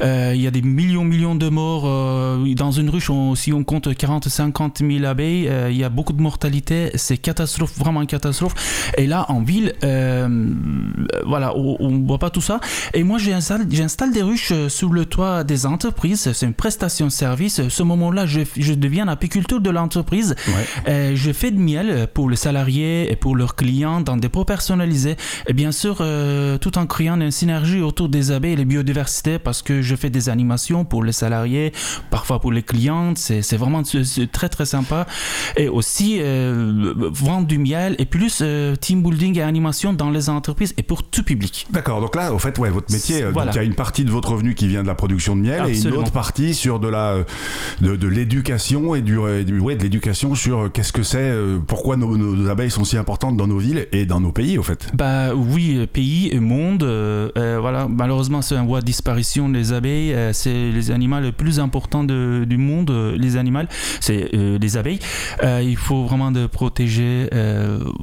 Il 0.01 0.41
y 0.41 0.47
a 0.47 0.51
des 0.51 0.61
millions, 0.61 1.03
millions 1.03 1.35
de 1.35 1.49
morts 1.49 1.83
dans 2.55 2.71
une 2.71 2.89
ruche. 2.89 3.11
si 3.35 3.53
on 3.53 3.63
compte 3.63 3.95
40, 3.95 4.29
50 4.29 4.79
000 4.79 5.05
abeilles, 5.05 5.49
il 5.69 5.77
y 5.77 5.83
a 5.83 5.89
beaucoup 5.89 6.13
de 6.13 6.21
mortalité. 6.21 6.91
C'est 6.95 7.17
catastrophe, 7.17 7.77
vraiment 7.77 8.05
catastrophe. 8.05 8.93
Et 8.97 9.07
là, 9.07 9.25
en 9.29 9.41
ville, 9.41 9.73
voilà, 11.25 11.55
on, 11.55 11.91
ne 11.91 12.07
voit 12.07 12.19
pas 12.19 12.29
tout 12.29 12.41
ça. 12.41 12.59
Et 12.93 13.03
moi, 13.03 13.17
j'installe, 13.17 13.67
des 14.11 14.21
ruches 14.21 14.51
euh, 14.51 14.69
sous 14.69 14.89
le 14.89 15.05
toit 15.05 15.43
des 15.43 15.65
entreprises. 15.65 16.31
C'est 16.33 16.45
une 16.45 16.53
prestation 16.53 17.07
de 17.07 17.11
service. 17.49 17.75
Ce 17.75 17.83
moment-là, 17.83 18.25
je, 18.25 18.41
je 18.57 18.73
deviens 18.73 19.07
apiculteur 19.07 19.59
de 19.59 19.69
l'entreprise. 19.69 20.35
je 20.87 21.31
fais 21.33 21.51
de 21.51 21.59
miel 21.59 22.07
pour 22.13 22.29
les 22.29 22.35
salariés 22.35 23.11
et 23.11 23.15
pour 23.15 23.35
leurs 23.35 23.55
clients 23.55 24.01
dans 24.01 24.17
des 24.17 24.29
pots 24.29 24.45
personnalisés. 24.45 25.15
Et 25.47 25.53
bien 25.53 25.71
sûr, 25.71 25.97
euh, 26.01 26.57
tout 26.57 26.77
en 26.77 26.85
créant 26.85 27.19
une 27.19 27.31
synergie 27.31 27.81
autour 27.81 28.09
des 28.09 28.31
abeilles 28.31 28.53
et 28.53 28.55
les 28.57 28.65
biodiversités 28.65 29.39
parce 29.39 29.61
que 29.61 29.81
je 29.81 29.95
fais 29.95 30.09
des 30.09 30.29
animations 30.29 30.85
pour 30.85 31.03
les 31.03 31.11
salariés, 31.11 31.71
parfois 32.09 32.39
pour 32.39 32.51
les 32.51 32.63
clients. 32.63 33.13
C'est, 33.15 33.57
vraiment 33.57 33.83
très 34.31 34.49
très 34.49 34.65
sympa. 34.65 35.05
Et 35.57 35.69
aussi, 35.69 36.17
euh, 36.19 36.93
vendre 36.97 37.47
du 37.47 37.57
miel 37.59 37.95
et 37.99 38.05
plus 38.05 38.43
team 38.81 39.03
building 39.03 39.37
et 39.37 39.41
animation 39.41 39.93
dans 39.93 40.09
les 40.09 40.29
entreprises 40.29 40.73
et 40.77 40.83
pour 40.83 41.03
tout 41.03 41.23
public. 41.23 41.67
D'accord, 41.69 42.01
donc 42.01 42.15
là, 42.15 42.33
au 42.33 42.39
fait, 42.39 42.57
ouais, 42.57 42.69
votre 42.69 42.91
métier, 42.91 43.21
euh, 43.21 43.31
il 43.51 43.55
y 43.55 43.59
a 43.59 43.63
une 43.63 43.75
partie 43.75 44.05
de 44.05 44.11
votre 44.11 44.31
revenu 44.31 44.55
qui 44.55 44.67
vient 44.67 44.81
de 44.81 44.87
la 44.87 44.95
production 44.95 45.35
de 45.35 45.41
miel 45.41 45.69
et 45.69 45.79
une 45.79 45.93
autre 45.93 46.11
partie 46.11 46.53
sur 46.53 46.79
de 46.79 46.87
la 46.87 47.22
euh, 47.83 47.97
de, 47.97 48.07
l'éducation 48.07 48.95
et 48.95 49.01
du, 49.01 49.17
ouais, 49.17 49.43
de 49.43 49.83
l'éducation 49.83 50.35
sur 50.35 50.59
euh, 50.59 50.69
qu'est-ce 50.69 50.93
que 50.93 51.03
c'est, 51.03 51.33
pourquoi 51.67 51.97
nos, 51.97 52.49
abeilles 52.49 52.71
sont 52.71 52.83
si 52.83 52.97
importantes 52.97 53.37
dans 53.37 53.47
nos 53.47 53.57
villes 53.57 53.87
et 53.91 54.05
dans 54.05 54.19
nos 54.19 54.31
pays, 54.31 54.57
au 54.57 54.63
fait. 54.63 54.87
Bah 54.93 55.33
oui, 55.35 55.87
pays 55.91 56.29
et 56.31 56.39
monde, 56.39 56.83
voilà, 56.83 57.87
malheureusement, 57.89 58.41
c'est 58.41 58.55
un 58.55 58.65
voie 58.65 58.81
de 58.81 58.85
disparition 58.85 59.49
des 59.49 59.73
abeilles. 59.73 60.15
c'est 60.33 60.71
les 60.71 60.91
animaux 60.91 61.19
les 61.19 61.31
plus 61.31 61.59
importants 61.59 62.03
du 62.03 62.57
monde, 62.57 62.91
les 63.17 63.37
animaux, 63.37 63.61
c'est 63.99 64.29
les 64.33 64.77
abeilles. 64.77 64.99
il 65.43 65.77
faut 65.77 66.05
vraiment 66.05 66.31
de 66.31 66.47
protéger, 66.47 67.29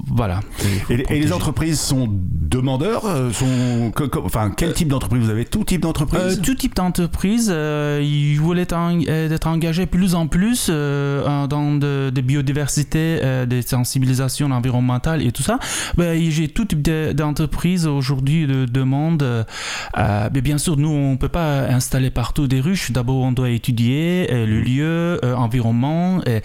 voilà. 0.08 0.40
Et, 0.88 1.16
et, 1.16 1.20
les 1.20 1.32
entreprises 1.32 1.80
sont 1.80 2.08
demandeurs 2.50 3.06
euh, 3.06 3.32
sont, 3.32 3.92
enfin, 4.24 4.52
quel 4.56 4.72
type 4.72 4.88
d'entreprise? 4.88 5.24
Vous 5.24 5.30
avez 5.30 5.44
Tout 5.44 5.64
type 5.64 5.82
d'entreprise? 5.82 6.38
Euh, 6.38 6.42
Tout 6.42 6.54
type 6.54 6.74
d'entreprise. 6.74 7.50
Euh, 7.52 8.00
ils 8.02 8.38
voulaient 8.38 8.72
être 9.10 9.46
engagés 9.46 9.86
plus 9.86 10.14
en 10.14 10.26
plus 10.26 10.68
dans 10.70 11.78
des 12.10 12.22
biodiversités, 12.22 13.20
des 13.46 13.62
sensibilisations 13.62 14.50
environnementales 14.50 15.22
et 15.22 15.32
tout 15.32 15.42
ça. 15.42 15.58
Ben, 15.96 16.18
j'ai 16.30 16.48
tout 16.48 16.64
type 16.64 16.82
d'entreprise 16.82 17.86
aujourd'hui 17.86 18.46
de 18.46 18.64
demande. 18.64 19.46
mais 19.96 20.40
bien 20.40 20.58
sûr, 20.58 20.76
nous, 20.76 20.90
on 20.90 21.12
ne 21.12 21.16
peut 21.16 21.28
pas 21.28 21.66
installer 21.68 22.10
partout 22.10 22.46
des 22.46 22.60
ruches. 22.60 22.90
D'abord, 22.92 23.22
on 23.24 23.32
doit 23.32 23.50
étudier 23.50 24.26
le 24.30 24.60
lieu, 24.60 25.20
environnement. 25.22 26.20
Et, 26.26 26.42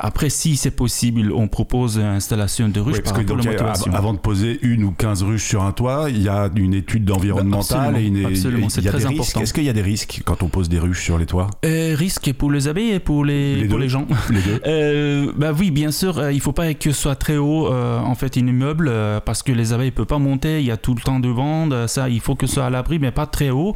après, 0.00 0.30
si 0.30 0.56
c'est 0.56 0.70
possible, 0.70 1.32
on 1.32 1.48
propose 1.48 1.98
l'installation 1.98 2.68
de 2.68 2.80
ruches. 2.80 3.00
parce 3.00 3.16
que 3.18 3.90
avant 3.94 4.14
de 4.14 4.18
poser 4.18 4.58
une 4.62 4.84
ou 4.84 4.92
15 4.92 5.22
ruches 5.22 5.46
sur 5.46 5.62
un 5.62 5.72
toit, 5.72 6.06
il 6.10 6.22
y 6.22 6.28
a 6.28 6.50
une 6.54 6.74
étude 6.74 7.10
environnementale 7.10 7.98
et 7.98 8.06
une, 8.06 8.24
absolument, 8.26 8.68
c'est 8.68 8.82
très 8.82 9.06
important. 9.06 9.40
Est-ce 9.40 9.52
qu'il 9.52 9.64
y 9.64 9.68
a 9.68 9.72
des 9.72 9.82
risques 9.82 10.22
quand 10.24 10.42
on 10.42 10.48
pose 10.48 10.68
des 10.68 10.78
ruches 10.78 11.02
sur 11.02 11.18
les 11.18 11.26
toits? 11.26 11.48
Euh, 11.64 11.79
Risques 11.94 12.32
pour 12.32 12.50
les 12.50 12.68
abeilles 12.68 12.92
et 12.92 13.00
pour 13.00 13.24
les, 13.24 13.66
pour 13.68 13.78
les 13.78 13.88
gens. 13.88 14.06
Les 14.30 14.40
deux. 14.42 14.60
Euh, 14.70 15.32
bah 15.36 15.52
oui, 15.56 15.70
bien 15.70 15.90
sûr, 15.90 16.18
euh, 16.18 16.32
il 16.32 16.40
faut 16.40 16.52
pas 16.52 16.74
que 16.74 16.92
ce 16.92 17.00
soit 17.00 17.16
très 17.16 17.36
haut 17.36 17.72
en 17.72 18.14
fait 18.14 18.36
un 18.36 18.46
immeuble 18.46 18.92
parce 19.24 19.42
que 19.42 19.52
les 19.52 19.72
abeilles 19.72 19.86
ne 19.86 19.94
peuvent 19.94 20.06
pas 20.06 20.18
monter, 20.18 20.60
il 20.60 20.66
y 20.66 20.70
a 20.70 20.76
tout 20.76 20.94
le 20.94 21.00
temps 21.00 21.18
de 21.18 21.28
vent, 21.28 21.68
ça 21.86 22.08
il 22.08 22.20
faut 22.20 22.34
que 22.34 22.46
ce 22.46 22.54
soit 22.54 22.66
à 22.66 22.70
l'abri 22.70 22.98
mais 22.98 23.10
pas 23.10 23.26
très 23.26 23.50
haut. 23.50 23.74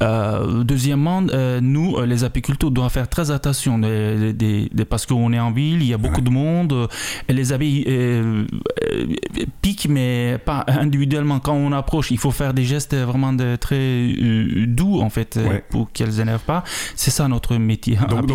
deuxièmement, 0.00 1.22
nous 1.62 2.00
les 2.02 2.24
apiculteurs 2.24 2.70
doivent 2.70 2.92
faire 2.92 3.08
très 3.08 3.30
attention 3.30 3.78
des, 3.78 4.68
parce 4.88 5.06
qu'on 5.06 5.32
est 5.32 5.40
en 5.40 5.52
ville, 5.52 5.82
il 5.82 5.88
y 5.88 5.94
a 5.94 5.98
beaucoup 5.98 6.20
de 6.20 6.30
monde 6.30 6.88
et 7.28 7.32
les 7.32 7.52
abeilles 7.52 7.86
piquent 9.62 9.88
mais 9.88 10.38
pas 10.44 10.64
individuellement 10.68 11.40
quand 11.40 11.54
on 11.54 11.72
approche, 11.72 12.10
il 12.10 12.18
faut 12.18 12.30
faire 12.30 12.54
des 12.54 12.64
gestes 12.64 12.94
vraiment 12.94 13.32
de, 13.32 13.56
très 13.56 13.76
euh, 13.76 14.66
doux 14.66 15.00
en 15.00 15.10
fait 15.10 15.36
euh, 15.36 15.60
pour 15.70 15.92
qu'elles 15.92 16.16
n'énervent 16.16 16.40
pas. 16.40 16.64
C'est 16.96 17.10
ça 17.10 17.28
notre 17.28 17.43
métier. 17.52 17.98
Donc, 18.08 18.26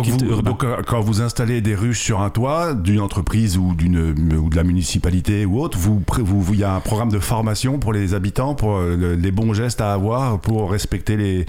donc, 0.44 0.64
euh, 0.64 0.76
quand 0.86 1.00
vous 1.00 1.22
installez 1.22 1.60
des 1.60 1.74
ruches 1.74 2.00
sur 2.00 2.20
un 2.20 2.30
toit 2.30 2.74
d'une 2.74 3.00
entreprise 3.00 3.58
ou 3.58 3.74
d'une 3.74 4.14
ou 4.36 4.48
de 4.48 4.56
la 4.56 4.64
municipalité 4.64 5.44
ou 5.44 5.60
autre, 5.60 5.78
vous 5.78 6.02
vous 6.18 6.54
il 6.54 6.60
y 6.60 6.64
a 6.64 6.74
un 6.74 6.80
programme 6.80 7.10
de 7.10 7.18
formation 7.18 7.78
pour 7.78 7.92
les 7.92 8.14
habitants 8.14 8.54
pour 8.54 8.80
les 8.80 9.30
bons 9.30 9.52
gestes 9.52 9.80
à 9.80 9.92
avoir 9.92 10.40
pour 10.40 10.70
respecter 10.70 11.16
les 11.16 11.46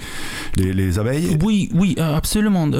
les, 0.56 0.98
abeilles? 0.98 1.38
Oui, 1.42 1.70
oui, 1.74 1.96
absolument. 1.98 2.70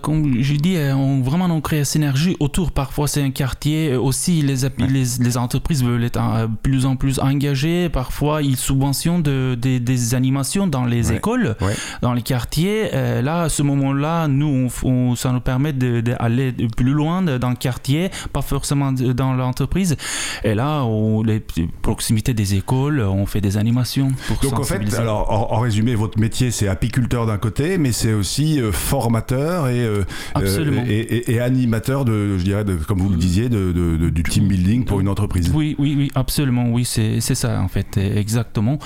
comme 0.00 0.40
je 0.40 0.54
dis, 0.54 0.76
on 0.94 1.20
vraiment 1.22 1.46
on 1.46 1.60
crée 1.60 1.78
une 1.78 1.84
synergie 1.84 2.36
autour. 2.40 2.72
Parfois 2.72 3.08
c'est 3.08 3.22
un 3.22 3.30
quartier 3.30 3.96
aussi 3.96 4.42
les, 4.42 4.56
les, 4.78 5.04
les, 5.20 5.36
entreprises 5.36 5.82
veulent 5.82 6.04
être 6.04 6.20
de 6.20 6.48
plus 6.62 6.86
en 6.86 6.96
plus 6.96 7.18
engagées. 7.18 7.88
Parfois, 7.88 8.42
ils 8.42 8.56
subventionnent 8.56 9.22
de, 9.22 9.54
des 9.54 10.14
animations 10.14 10.66
dans 10.66 10.84
les 10.84 11.12
écoles, 11.12 11.56
dans 12.00 12.12
les 12.12 12.22
quartiers. 12.22 12.90
là, 12.92 13.42
à 13.42 13.48
ce 13.48 13.62
moment-là, 13.62 14.28
nous, 14.32 14.68
on, 14.82 15.14
ça 15.16 15.32
nous 15.32 15.40
permet 15.40 15.72
d'aller 15.72 16.52
plus 16.76 16.92
loin 16.92 17.22
dans 17.22 17.50
le 17.50 17.56
quartier, 17.56 18.10
pas 18.32 18.42
forcément 18.42 18.92
dans 18.92 19.34
l'entreprise. 19.34 19.96
Et 20.44 20.54
là, 20.54 20.82
on, 20.84 21.22
les 21.22 21.42
proximités 21.82 22.34
des 22.34 22.54
écoles, 22.54 23.00
on 23.00 23.26
fait 23.26 23.40
des 23.40 23.56
animations. 23.56 24.08
Pour 24.28 24.38
Donc 24.38 24.58
en 24.58 24.64
fait, 24.64 24.94
alors 24.94 25.52
en, 25.52 25.60
résumé, 25.60 25.94
votre 25.94 26.18
métier 26.18 26.50
c'est 26.50 26.68
apiculteur 26.68 27.26
d'un 27.26 27.38
côté, 27.38 27.78
mais 27.78 27.92
c'est 27.92 28.12
aussi 28.12 28.60
euh, 28.60 28.72
formateur 28.72 29.68
et, 29.68 29.80
euh, 29.80 30.04
euh, 30.36 30.84
et, 30.86 31.32
et, 31.32 31.40
animateur 31.40 32.04
de, 32.04 32.38
je 32.38 32.44
dirais, 32.44 32.64
de, 32.64 32.74
comme 32.74 32.98
vous 32.98 33.08
le 33.08 33.16
disiez, 33.16 33.48
de, 33.48 33.72
de, 33.72 34.08
du 34.08 34.22
team 34.22 34.48
building 34.48 34.84
pour 34.84 35.00
une 35.00 35.08
entreprise. 35.08 35.50
Oui, 35.54 35.76
oui, 35.78 35.94
oui, 35.96 36.10
absolument, 36.14 36.68
oui, 36.70 36.84
c'est 36.84 37.20
ça 37.20 37.60
en 37.60 37.68
fait, 37.68 37.96
exactement. 37.96 38.78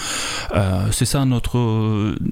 c'est 0.90 1.04
ça 1.04 1.24
notre, 1.24 1.58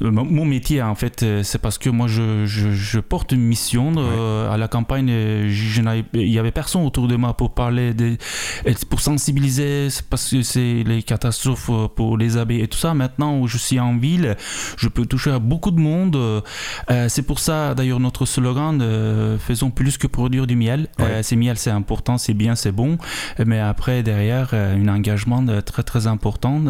mon 0.01 0.45
métier 0.45 0.83
en 0.83 0.95
fait, 0.95 1.25
c'est 1.43 1.59
parce 1.61 1.79
que 1.79 1.91
moi 1.91 2.07
je, 2.07 2.47
je, 2.47 3.01
porte 3.09 3.33
une 3.33 3.43
mission 3.43 3.93
à 4.51 4.57
la 4.57 4.69
campagne. 4.69 5.09
il 5.09 6.29
y 6.29 6.39
avait 6.39 6.51
personne 6.51 6.85
autour 6.85 7.09
de 7.09 7.17
moi 7.17 7.37
pour 7.37 7.55
parler, 7.55 7.95
de, 7.95 8.17
pour 8.89 9.01
sensibiliser, 9.01 9.89
parce 10.11 10.31
que 10.31 10.43
c'est 10.43 10.83
les 10.87 11.03
catastrophes 11.03 11.71
pour 11.95 12.17
les 12.17 12.37
abeilles 12.37 12.63
et 12.63 12.69
tout 12.69 12.79
ça. 12.79 12.95
Maintenant 12.95 13.39
où 13.39 13.47
je 13.47 13.59
suis 13.59 13.81
en 13.81 13.97
ville, 13.97 14.37
je 14.77 14.89
peux 14.89 15.07
toucher 15.07 15.31
à 15.31 15.39
beaucoup 15.39 15.71
de 15.71 15.81
monde. 15.81 16.17
Euh, 16.17 17.09
c'est 17.09 17.23
pour 17.23 17.39
ça 17.39 17.75
d'ailleurs 17.75 18.01
notre 18.01 18.27
slogan 18.27 18.81
euh, 18.83 19.39
faisons 19.39 19.71
plus 19.71 19.99
que 19.99 20.07
produire 20.07 20.47
du 20.47 20.57
miel. 20.57 20.89
Euh, 21.01 21.21
c'est 21.23 21.37
miel, 21.37 21.59
c'est 21.59 21.71
important, 21.71 22.19
c'est 22.19 22.35
bien, 22.35 22.55
c'est 22.55 22.73
bon. 22.73 22.99
Mais 23.45 23.61
après 23.61 24.03
derrière 24.03 24.55
un 24.55 24.89
engagement 24.89 25.45
très 25.65 25.83
très 25.83 26.07
important. 26.07 26.63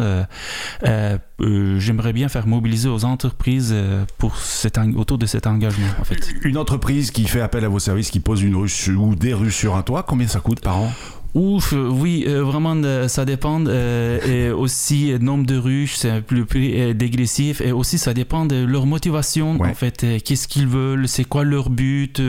J'aimerais 1.39 2.13
bien 2.13 2.29
faire 2.29 2.47
mobiliser 2.47 2.89
aux 2.89 3.03
entreprises 3.05 3.75
pour 4.17 4.37
cet, 4.37 4.77
autour 4.95 5.17
de 5.17 5.25
cet 5.25 5.47
engagement. 5.47 5.87
En 5.99 6.03
fait. 6.03 6.33
Une 6.43 6.57
entreprise 6.57 7.11
qui 7.11 7.25
fait 7.25 7.41
appel 7.41 7.65
à 7.65 7.69
vos 7.69 7.79
services, 7.79 8.09
qui 8.09 8.19
pose 8.19 8.41
une 8.41 8.55
ruche 8.55 8.87
ou 8.87 9.15
des 9.15 9.33
ruches 9.33 9.57
sur 9.57 9.75
un 9.75 9.81
toit, 9.81 10.03
combien 10.03 10.27
ça 10.27 10.39
coûte 10.39 10.61
par 10.61 10.77
an? 10.77 10.91
Ouf, 11.35 11.73
oui, 11.73 12.23
euh, 12.27 12.43
vraiment, 12.43 12.77
euh, 12.77 13.09
ça 13.09 13.25
dépend. 13.25 13.61
Euh, 13.67 14.19
et 14.25 14.51
aussi, 14.51 15.13
nombre 15.19 15.45
de 15.45 15.57
ruches, 15.57 15.95
c'est 15.95 16.21
plus, 16.21 16.45
plus 16.45 16.93
dégressif. 16.93 17.59
Et 17.59 17.73
aussi, 17.73 17.97
ça 17.97 18.13
dépend 18.13 18.45
de 18.45 18.63
leur 18.63 18.85
motivation, 18.85 19.59
en 19.61 19.73
fait. 19.73 20.05
Qu'est-ce 20.23 20.47
qu'ils 20.47 20.67
veulent, 20.67 21.09
c'est 21.09 21.25
quoi 21.25 21.43
leur 21.43 21.69
but. 21.69 22.21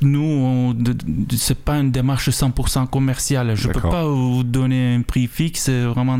nous, 0.00 0.74
c'est 1.36 1.58
pas 1.58 1.76
une 1.76 1.90
démarche 1.90 2.30
100% 2.30 2.88
commerciale. 2.88 3.54
Je 3.56 3.68
peux 3.68 3.80
pas 3.80 4.06
vous 4.06 4.42
donner 4.42 4.94
un 4.94 5.02
prix 5.02 5.26
fixe. 5.26 5.68
Vraiment, 5.68 6.18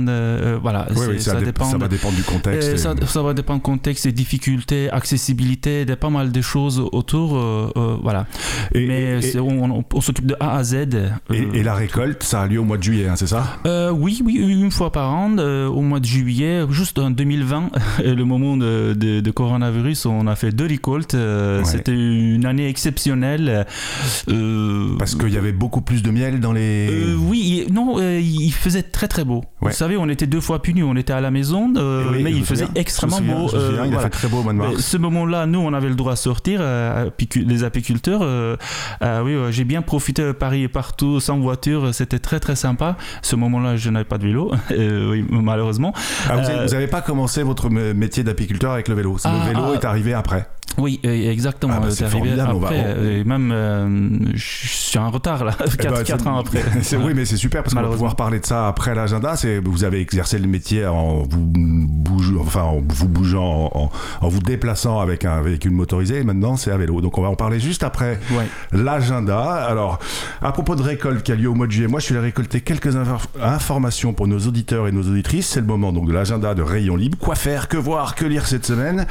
voilà, 0.61 0.89
ça, 1.17 1.41
dépend. 1.41 1.65
Ça 1.65 1.79
va 1.79 1.89
dépendre 1.89 2.17
du 2.17 2.23
contexte. 2.23 2.77
Ça, 2.77 2.95
ça, 3.07 3.23
va 3.23 3.33
dépendre 3.33 3.61
du 3.61 3.65
contexte, 3.65 4.05
des 4.05 4.13
difficultés, 4.13 4.91
accessibilité, 4.91 5.87
de 5.87 5.95
pas 5.95 6.11
mal 6.11 6.33
de 6.33 6.43
choses 6.43 6.81
autour. 6.93 7.39
voilà. 8.03 8.27
Mais 8.75 9.21
on, 9.39 10.01
s'occupe 10.03 10.27
de 10.27 10.37
A 10.39 10.59
à 10.59 10.65
Z. 10.65 10.75
et, 11.31 11.63
la 11.63 11.75
récolte 11.95 12.25
ça 12.25 12.43
a 12.43 12.47
lieu 12.47 12.59
au 12.59 12.65
mois 12.65 12.77
de 12.77 12.83
juillet, 12.83 13.07
hein, 13.07 13.15
c'est 13.15 13.29
ça? 13.29 13.59
Euh, 13.67 13.91
Oui, 13.91 14.21
oui, 14.25 14.35
une 14.35 14.73
fois 14.73 14.91
par 14.91 15.15
an, 15.15 15.37
euh, 15.39 15.69
au 15.69 15.83
mois 15.83 16.01
de 16.01 16.05
juillet, 16.05 16.63
juste 16.71 16.99
en 16.99 17.11
2020, 17.11 17.71
le 18.05 18.25
moment 18.25 18.57
de, 18.57 18.95
de, 18.95 19.31
coronavirus, 19.31 20.07
on 20.07 20.27
a 20.27 20.35
fait 20.35 20.51
deux 20.51 20.67
récoltes. 20.67 21.15
Euh, 21.15 21.63
c'était 21.65 21.93
une 21.93 22.47
année 22.47 22.69
exceptionnelle. 22.69 23.67
Parce 24.99 25.15
qu'il 25.15 25.33
y 25.33 25.37
avait 25.37 25.53
beaucoup 25.53 25.83
plus 25.83 26.03
de 26.03 26.11
miel 26.11 26.41
dans 26.41 26.53
les. 26.53 27.15
oui, 27.17 27.67
non, 27.71 28.01
il 28.01 28.53
faisait 28.53 28.83
très 28.83 29.07
très 29.09 29.25
beau. 29.25 29.45
Vous 29.61 29.71
savez, 29.71 29.97
on 29.97 30.09
était 30.09 30.27
deux 30.27 30.41
fois 30.41 30.61
punis, 30.61 30.83
on 30.83 30.97
était 30.97 31.13
à 31.13 31.21
la 31.21 31.31
maison, 31.31 31.73
mais 32.13 32.33
il 32.33 32.45
faisait 32.45 32.69
extrêmement 32.75 33.21
beau. 33.21 33.51
il 33.87 33.95
a 33.95 34.01
fait 34.01 34.11
très 34.11 34.29
beau 34.29 34.39
au 34.39 34.43
mois 34.43 34.53
de 34.53 34.59
mars. 34.59 34.81
Ce 34.81 34.97
moment-là, 34.97 35.47
nous, 35.47 35.61
on 35.61 35.73
avait 35.73 35.89
le 35.89 35.95
droit 35.95 36.15
à 36.15 36.17
sortir, 36.17 36.61
les 37.37 37.65
apiculteurs. 37.65 38.59
oui, 39.25 39.37
j'ai 39.51 39.65
bien 39.65 39.83
profité 39.83 40.23
de 40.23 40.33
Paris 40.33 40.65
et 40.65 40.69
partout, 40.69 41.21
sans 41.21 41.39
voiture 41.39 41.84
c'était 41.93 42.19
très 42.19 42.41
très 42.41 42.57
sympa. 42.57 42.97
Ce 43.23 43.37
moment-là, 43.37 43.77
je 43.77 43.91
n'avais 43.91 44.05
pas 44.05 44.19
de 44.19 44.25
vélo, 44.25 44.53
euh, 44.73 45.23
malheureusement. 45.31 45.93
Ah, 46.29 46.37
vous 46.37 46.43
n'avez 46.43 46.85
euh, 46.85 46.89
pas 46.89 47.01
commencé 47.01 47.43
votre 47.43 47.69
métier 47.71 48.25
d'apiculteur 48.25 48.73
avec 48.73 48.89
le 48.89 48.95
vélo. 48.95 49.15
le 49.15 49.21
ah, 49.25 49.45
vélo 49.47 49.63
ah. 49.73 49.75
est 49.75 49.85
arrivé 49.85 50.15
après. 50.15 50.49
Oui, 50.77 51.01
exactement. 51.05 51.75
Ah 51.77 51.81
bah, 51.81 51.91
c'est 51.91 52.05
arrivé 52.05 52.39
après. 52.41 52.97
Et 53.05 53.25
même, 53.25 53.53
euh, 53.53 54.19
je 54.35 54.69
suis 54.69 54.99
en 54.99 55.11
retard 55.11 55.45
là, 55.45 55.53
4, 55.53 55.77
eh 55.79 56.13
ben, 56.13 56.29
ans 56.29 56.39
après. 56.39 56.63
oui, 56.97 57.13
mais 57.15 57.25
c'est 57.25 57.37
super 57.37 57.63
parce 57.63 57.75
qu'on 57.75 57.83
va 57.83 57.89
pouvoir 57.89 58.17
parler 58.17 58.41
de 58.41 58.47
ça 58.47 58.67
après 58.69 58.95
l'agenda. 58.95 59.35
Vous 59.65 59.85
avez 59.85 60.01
exercé 60.01 60.39
le 60.39 60.49
métier 60.49 60.87
en 60.87 61.23
vous 61.23 61.47
bougeant, 61.47 62.41
enfin, 62.41 62.63
en 62.63 62.83
vous 62.87 63.09
bougeant, 63.09 63.71
en, 64.21 64.29
vous 64.29 64.41
déplaçant 64.41 64.99
avec 65.01 65.25
un 65.25 65.41
véhicule 65.43 65.73
motorisé. 65.73 66.19
Et 66.19 66.25
maintenant, 66.25 66.57
c'est 66.57 66.73
à 66.73 66.77
vélo. 66.77 67.01
Donc, 67.01 67.19
on 67.19 67.23
va 67.23 67.29
en 67.29 67.37
parler 67.37 67.61
juste 67.61 67.85
après 67.85 68.19
l'agenda. 68.73 69.41
Alors, 69.43 70.01
à 70.43 70.53
propos 70.53 70.75
de 70.75 70.83
récolte 70.83 71.23
qui 71.23 71.33
a 71.33 71.37
lieu 71.37 71.49
au 71.49 71.55
mois 71.55 71.67
de 71.67 71.73
juillet, 71.73 71.89
moi, 71.89 72.01
je 72.01 72.07
suis 72.07 72.15
allé 72.15 72.25
récolter 72.25 72.61
quelques 72.61 72.97
informations 73.41 74.13
pour 74.13 74.27
nos 74.27 74.41
auditeurs 74.41 74.89
et 74.89 74.93
nos 74.93 75.03
auditrices. 75.03 75.47
C'est 75.47 75.61
le 75.61 75.67
moment 75.67 75.93
donc 75.93 76.09
de 76.09 76.13
l'agenda 76.13 76.55
de 76.55 76.63
Rayon 76.63 76.97
Libre. 76.97 77.17
Quoi 77.19 77.37
faire, 77.37 77.69
que 77.69 77.77
voir, 77.77 78.17
que 78.17 78.25
lire 78.25 78.47
cette 78.47 78.67
semaine? 78.67 79.07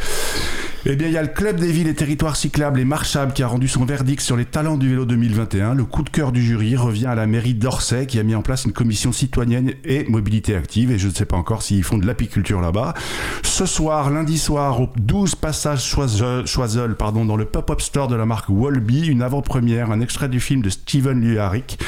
Eh 0.85 0.97
bien, 0.97 1.07
il 1.07 1.13
y 1.13 1.17
a 1.17 1.21
le 1.21 1.29
Club 1.29 1.61
des 1.61 1.71
villes 1.71 1.87
et 1.87 1.93
territoires 1.93 2.35
cyclables 2.35 2.77
et 2.77 2.83
marchables 2.83 3.31
qui 3.31 3.41
a 3.41 3.47
rendu 3.47 3.69
son 3.69 3.85
verdict 3.85 4.21
sur 4.21 4.35
les 4.35 4.43
talents 4.43 4.75
du 4.75 4.89
vélo 4.89 5.05
2021. 5.05 5.75
Le 5.75 5.85
coup 5.85 6.03
de 6.03 6.09
cœur 6.09 6.33
du 6.33 6.43
jury 6.43 6.75
revient 6.75 7.05
à 7.05 7.15
la 7.15 7.25
mairie 7.25 7.53
d'Orsay 7.53 8.05
qui 8.05 8.19
a 8.19 8.23
mis 8.23 8.35
en 8.35 8.41
place 8.41 8.65
une 8.65 8.73
commission 8.73 9.13
citoyenne 9.13 9.71
et 9.85 10.03
mobilité 10.09 10.55
active. 10.57 10.91
Et 10.91 10.97
je 10.97 11.07
ne 11.07 11.13
sais 11.13 11.25
pas 11.25 11.37
encore 11.37 11.61
s'ils 11.61 11.85
font 11.85 11.97
de 11.97 12.05
l'apiculture 12.05 12.59
là-bas. 12.59 12.95
Ce 13.43 13.65
soir, 13.65 14.09
lundi 14.09 14.37
soir, 14.37 14.81
au 14.81 14.89
12 14.97 15.35
passage 15.35 15.85
Choiseul, 15.85 16.95
pardon, 16.95 17.23
dans 17.23 17.37
le 17.37 17.45
pop-up 17.45 17.79
store 17.79 18.09
de 18.09 18.15
la 18.15 18.25
marque 18.25 18.49
Wolby, 18.49 19.07
une 19.07 19.21
avant-première, 19.21 19.89
un 19.89 20.01
extrait 20.01 20.27
du 20.27 20.41
film 20.41 20.61
de 20.61 20.69
Steven 20.69 21.21
Luharic 21.21 21.79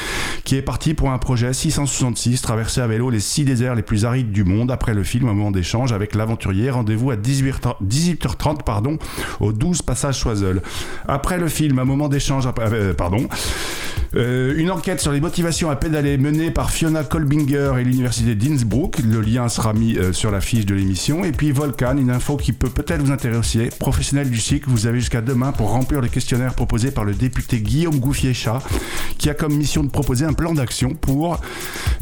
qui 0.46 0.54
est 0.54 0.62
parti 0.62 0.94
pour 0.94 1.10
un 1.10 1.18
projet 1.18 1.52
666, 1.52 2.40
traverser 2.40 2.80
à 2.80 2.86
vélo 2.86 3.10
les 3.10 3.18
six 3.18 3.44
déserts 3.44 3.74
les 3.74 3.82
plus 3.82 4.04
arides 4.04 4.30
du 4.30 4.44
monde. 4.44 4.70
Après 4.70 4.94
le 4.94 5.02
film, 5.02 5.28
un 5.28 5.34
moment 5.34 5.50
d'échange 5.50 5.92
avec 5.92 6.14
l'aventurier. 6.14 6.70
Rendez-vous 6.70 7.10
à 7.10 7.16
18h30, 7.16 8.62
pardon, 8.62 8.85
au 9.40 9.52
12 9.52 9.82
passage 9.82 10.18
Choiseul. 10.18 10.62
Après 11.06 11.38
le 11.38 11.48
film, 11.48 11.78
un 11.78 11.84
moment 11.84 12.08
d'échange, 12.08 12.48
euh, 12.58 12.94
pardon, 12.94 13.28
euh, 14.14 14.54
une 14.56 14.70
enquête 14.70 15.00
sur 15.00 15.12
les 15.12 15.20
motivations 15.20 15.70
à 15.70 15.76
pédaler 15.76 16.18
menée 16.18 16.50
par 16.50 16.70
Fiona 16.70 17.04
Kolbinger 17.04 17.72
et 17.78 17.84
l'université 17.84 18.34
d'Innsbruck. 18.34 18.98
Le 19.00 19.20
lien 19.20 19.48
sera 19.48 19.72
mis 19.72 19.96
euh, 19.96 20.12
sur 20.12 20.30
la 20.30 20.40
fiche 20.40 20.66
de 20.66 20.74
l'émission. 20.74 21.24
Et 21.24 21.32
puis 21.32 21.52
Volcan, 21.52 21.96
une 21.96 22.10
info 22.10 22.36
qui 22.36 22.52
peut 22.52 22.68
peut-être 22.68 23.02
vous 23.02 23.12
intéresser. 23.12 23.70
Professionnel 23.78 24.30
du 24.30 24.38
cycle, 24.38 24.68
vous 24.68 24.86
avez 24.86 25.00
jusqu'à 25.00 25.20
demain 25.20 25.52
pour 25.52 25.70
remplir 25.70 26.00
le 26.00 26.08
questionnaire 26.08 26.54
proposé 26.54 26.90
par 26.90 27.04
le 27.04 27.14
député 27.14 27.60
Guillaume 27.60 27.98
Gouffier-Chat, 27.98 28.62
qui 29.18 29.30
a 29.30 29.34
comme 29.34 29.54
mission 29.54 29.82
de 29.82 29.90
proposer 29.90 30.24
un 30.24 30.32
plan 30.32 30.54
d'action 30.54 30.94
pour, 30.94 31.40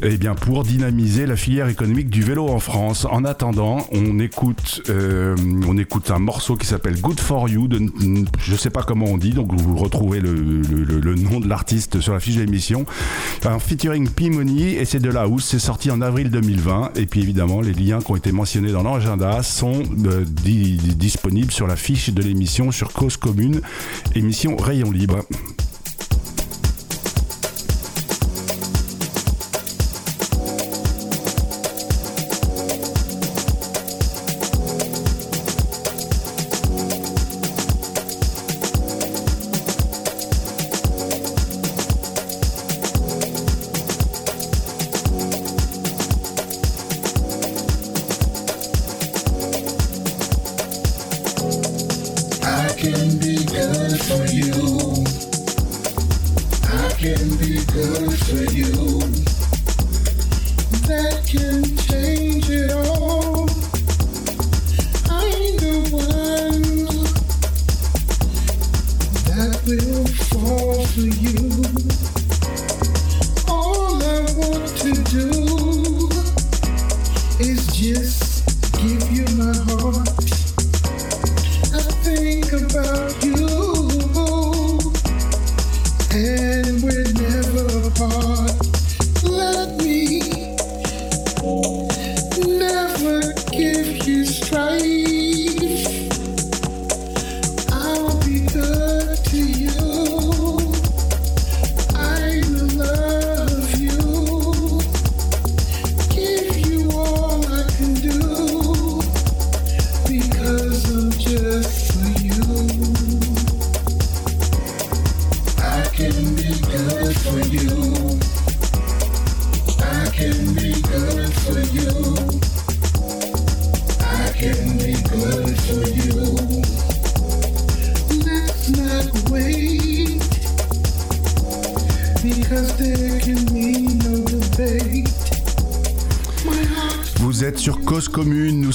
eh 0.03 0.17
bien, 0.17 0.35
pour 0.35 0.65
dynamiser 0.65 1.27
la 1.27 1.37
filière 1.37 1.69
économique 1.69 2.11
du 2.11 2.23
vélo 2.23 2.49
en 2.49 2.59
France. 2.59 3.07
En 3.11 3.25
attendant, 3.25 3.87
on 3.93 4.19
écoute, 4.19 4.83
euh, 4.89 5.37
on 5.67 5.79
écoute 5.79 6.11
un 6.11 6.19
morceau 6.19 6.57
qui 6.57 6.67
s'appelle 6.67 7.01
Good 7.01 7.21
for 7.21 7.49
You. 7.49 7.69
Je 8.39 8.55
sais 8.55 8.71
pas 8.71 8.83
comment 8.83 9.07
on 9.07 9.19
dit, 9.19 9.31
donc 9.31 9.53
vous 9.53 9.77
retrouvez 9.77 10.21
le, 10.21 11.15
nom 11.15 11.41
de 11.41 11.49
l'artiste 11.49 11.94
sur 12.01 12.13
la 12.13 12.21
fiche 12.21 12.37
de 12.37 12.41
l'émission. 12.41 12.85
Un 13.45 13.59
featuring 13.59 14.09
Pimoni 14.09 14.75
et 14.75 14.85
c'est 14.85 15.01
de 15.01 15.11
la 15.11 15.29
housse. 15.29 15.47
C'est 15.47 15.59
sorti 15.59 15.91
en 15.91 16.01
avril 16.01 16.31
2020. 16.31 16.93
Et 16.97 17.07
puis 17.07 17.21
évidemment, 17.21 17.61
les 17.61 17.73
liens 17.73 18.01
qui 18.01 18.11
ont 18.11 18.17
été 18.17 18.33
mentionnés 18.33 18.73
dans 18.73 18.83
l'agenda 18.83 19.43
sont 19.43 19.83
euh, 20.07 20.25
disponibles 20.25 21.53
sur 21.53 21.67
la 21.67 21.77
fiche 21.77 22.11
de 22.11 22.23
l'émission 22.23 22.71
sur 22.71 22.93
Cause 22.93 23.17
Commune, 23.17 23.61
émission 24.15 24.57
Rayon 24.57 24.91
Libre. 24.91 25.25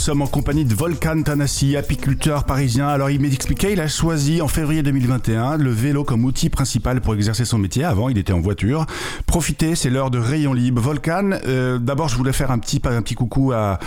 Sommes 0.09 0.21
en 0.23 0.27
compagnie 0.27 0.65
de 0.65 0.73
Volcan 0.73 1.21
Tanassi, 1.21 1.77
apiculteur 1.77 2.43
parisien. 2.43 2.87
Alors 2.87 3.11
il 3.11 3.21
m'expliquait, 3.21 3.73
il 3.73 3.79
a 3.79 3.87
choisi 3.87 4.41
en 4.41 4.47
février 4.47 4.81
2021 4.81 5.57
le 5.57 5.69
vélo 5.69 6.03
comme 6.03 6.25
outil 6.25 6.49
principal 6.49 6.99
pour 6.99 7.13
exercer 7.13 7.45
son 7.45 7.59
métier. 7.59 7.83
Avant, 7.83 8.09
il 8.09 8.17
était 8.17 8.33
en 8.33 8.39
voiture. 8.39 8.87
Profitez, 9.27 9.75
c'est 9.75 9.91
l'heure 9.91 10.09
de 10.09 10.17
rayon 10.17 10.53
libre. 10.53 10.81
Volcan, 10.81 11.29
euh, 11.45 11.77
d'abord 11.77 12.09
je 12.09 12.15
voulais 12.15 12.33
faire 12.33 12.49
un 12.49 12.57
petit, 12.57 12.81
un 12.85 13.03
petit 13.03 13.13
coucou 13.13 13.51
à, 13.51 13.77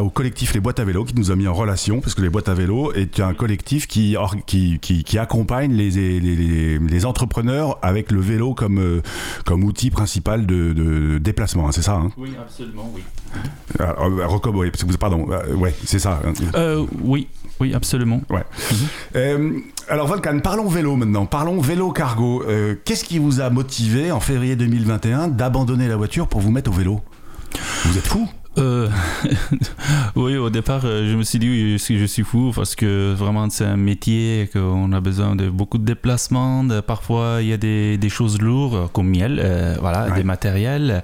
au 0.00 0.08
collectif 0.08 0.54
Les 0.54 0.60
Boîtes 0.60 0.80
à 0.80 0.84
Vélo 0.86 1.04
qui 1.04 1.14
nous 1.14 1.30
a 1.30 1.36
mis 1.36 1.46
en 1.46 1.52
relation, 1.52 2.00
parce 2.00 2.14
que 2.14 2.22
Les 2.22 2.30
Boîtes 2.30 2.48
à 2.48 2.54
Vélo 2.54 2.94
est 2.94 3.20
un 3.20 3.34
collectif 3.34 3.86
qui, 3.86 4.16
qui, 4.46 4.78
qui, 4.78 5.04
qui 5.04 5.18
accompagne 5.18 5.74
les, 5.74 5.90
les, 5.90 6.78
les, 6.78 7.04
entrepreneurs 7.04 7.78
avec 7.82 8.10
le 8.10 8.20
vélo 8.20 8.54
comme, 8.54 8.78
euh, 8.78 9.02
comme 9.44 9.64
outil 9.64 9.90
principal 9.90 10.46
de, 10.46 10.72
de 10.72 11.18
déplacement. 11.18 11.68
Hein, 11.68 11.72
c'est 11.72 11.82
ça 11.82 11.96
hein? 11.96 12.10
Oui, 12.16 12.30
absolument, 12.40 12.90
oui. 12.94 13.02
Ah, 13.78 13.94
euh, 14.00 14.96
pardon, 14.98 15.26
ouais, 15.58 15.74
c'est 15.84 15.98
ça. 15.98 16.20
Euh, 16.54 16.86
oui, 17.02 17.28
oui, 17.60 17.74
absolument. 17.74 18.20
Ouais. 18.30 18.44
Mhm. 19.14 19.62
alors 19.88 20.06
Volcan, 20.06 20.38
parlons 20.40 20.68
vélo 20.68 20.96
maintenant. 20.96 21.26
Parlons 21.26 21.60
vélo 21.60 21.90
cargo. 21.92 22.44
Qu'est-ce 22.84 23.04
qui 23.04 23.18
vous 23.18 23.40
a 23.40 23.50
motivé 23.50 24.10
en 24.12 24.20
février 24.20 24.56
2021 24.56 25.28
d'abandonner 25.28 25.88
la 25.88 25.96
voiture 25.96 26.28
pour 26.28 26.40
vous 26.40 26.50
mettre 26.50 26.70
au 26.70 26.74
vélo? 26.74 27.00
Vous 27.84 27.96
êtes 27.96 28.06
fou 28.06 28.28
euh, 28.58 28.88
oui, 30.16 30.36
au 30.36 30.50
départ, 30.50 30.80
euh, 30.84 31.10
je 31.10 31.16
me 31.16 31.22
suis 31.22 31.38
dit, 31.38 31.48
oui, 31.48 31.78
je 31.78 32.04
suis 32.06 32.24
fou 32.24 32.52
parce 32.54 32.74
que 32.74 33.14
vraiment, 33.14 33.48
c'est 33.50 33.64
un 33.64 33.76
métier 33.76 34.48
qu'on 34.52 34.92
a 34.92 35.00
besoin 35.00 35.36
de 35.36 35.48
beaucoup 35.48 35.78
de 35.78 35.84
déplacements. 35.84 36.66
parfois, 36.86 37.38
il 37.40 37.48
y 37.48 37.52
a 37.52 37.56
des, 37.56 37.98
des, 37.98 38.08
choses 38.08 38.40
lourdes 38.40 38.90
comme 38.92 39.08
miel, 39.08 39.40
euh, 39.42 39.76
voilà, 39.80 40.10
des 40.10 40.24
matériels. 40.24 41.02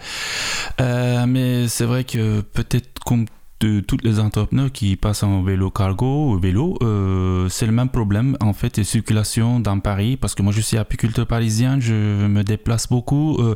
mais 0.81 1.69
c'est 1.69 1.85
vrai 1.85 2.05
que 2.05 2.41
peut-être 2.41 3.01
comme 3.05 3.27
de 3.61 3.81
tous 3.81 3.99
les 4.03 4.19
entrepreneurs 4.19 4.71
qui 4.73 4.97
passent 4.97 5.23
en 5.23 5.43
vélo 5.43 5.71
cargo 5.71 6.33
ou 6.33 6.39
vélo, 6.39 6.77
euh, 6.83 7.49
c'est 7.49 7.67
le 7.67 7.73
même 7.73 7.89
problème 7.89 8.37
en 8.41 8.53
fait, 8.53 8.81
de 8.81 8.83
circulation 8.85 9.61
dans 9.61 9.79
Paris, 9.79 10.17
parce 10.17 10.35
que 10.35 10.43
moi 10.43 10.53
je 10.53 10.61
suis 10.61 10.77
apiculteur 10.77 11.27
parisien, 11.27 11.79
je 11.81 12.27
me 12.27 12.43
déplace 12.43 12.89
beaucoup 12.89 13.37
euh, 13.39 13.55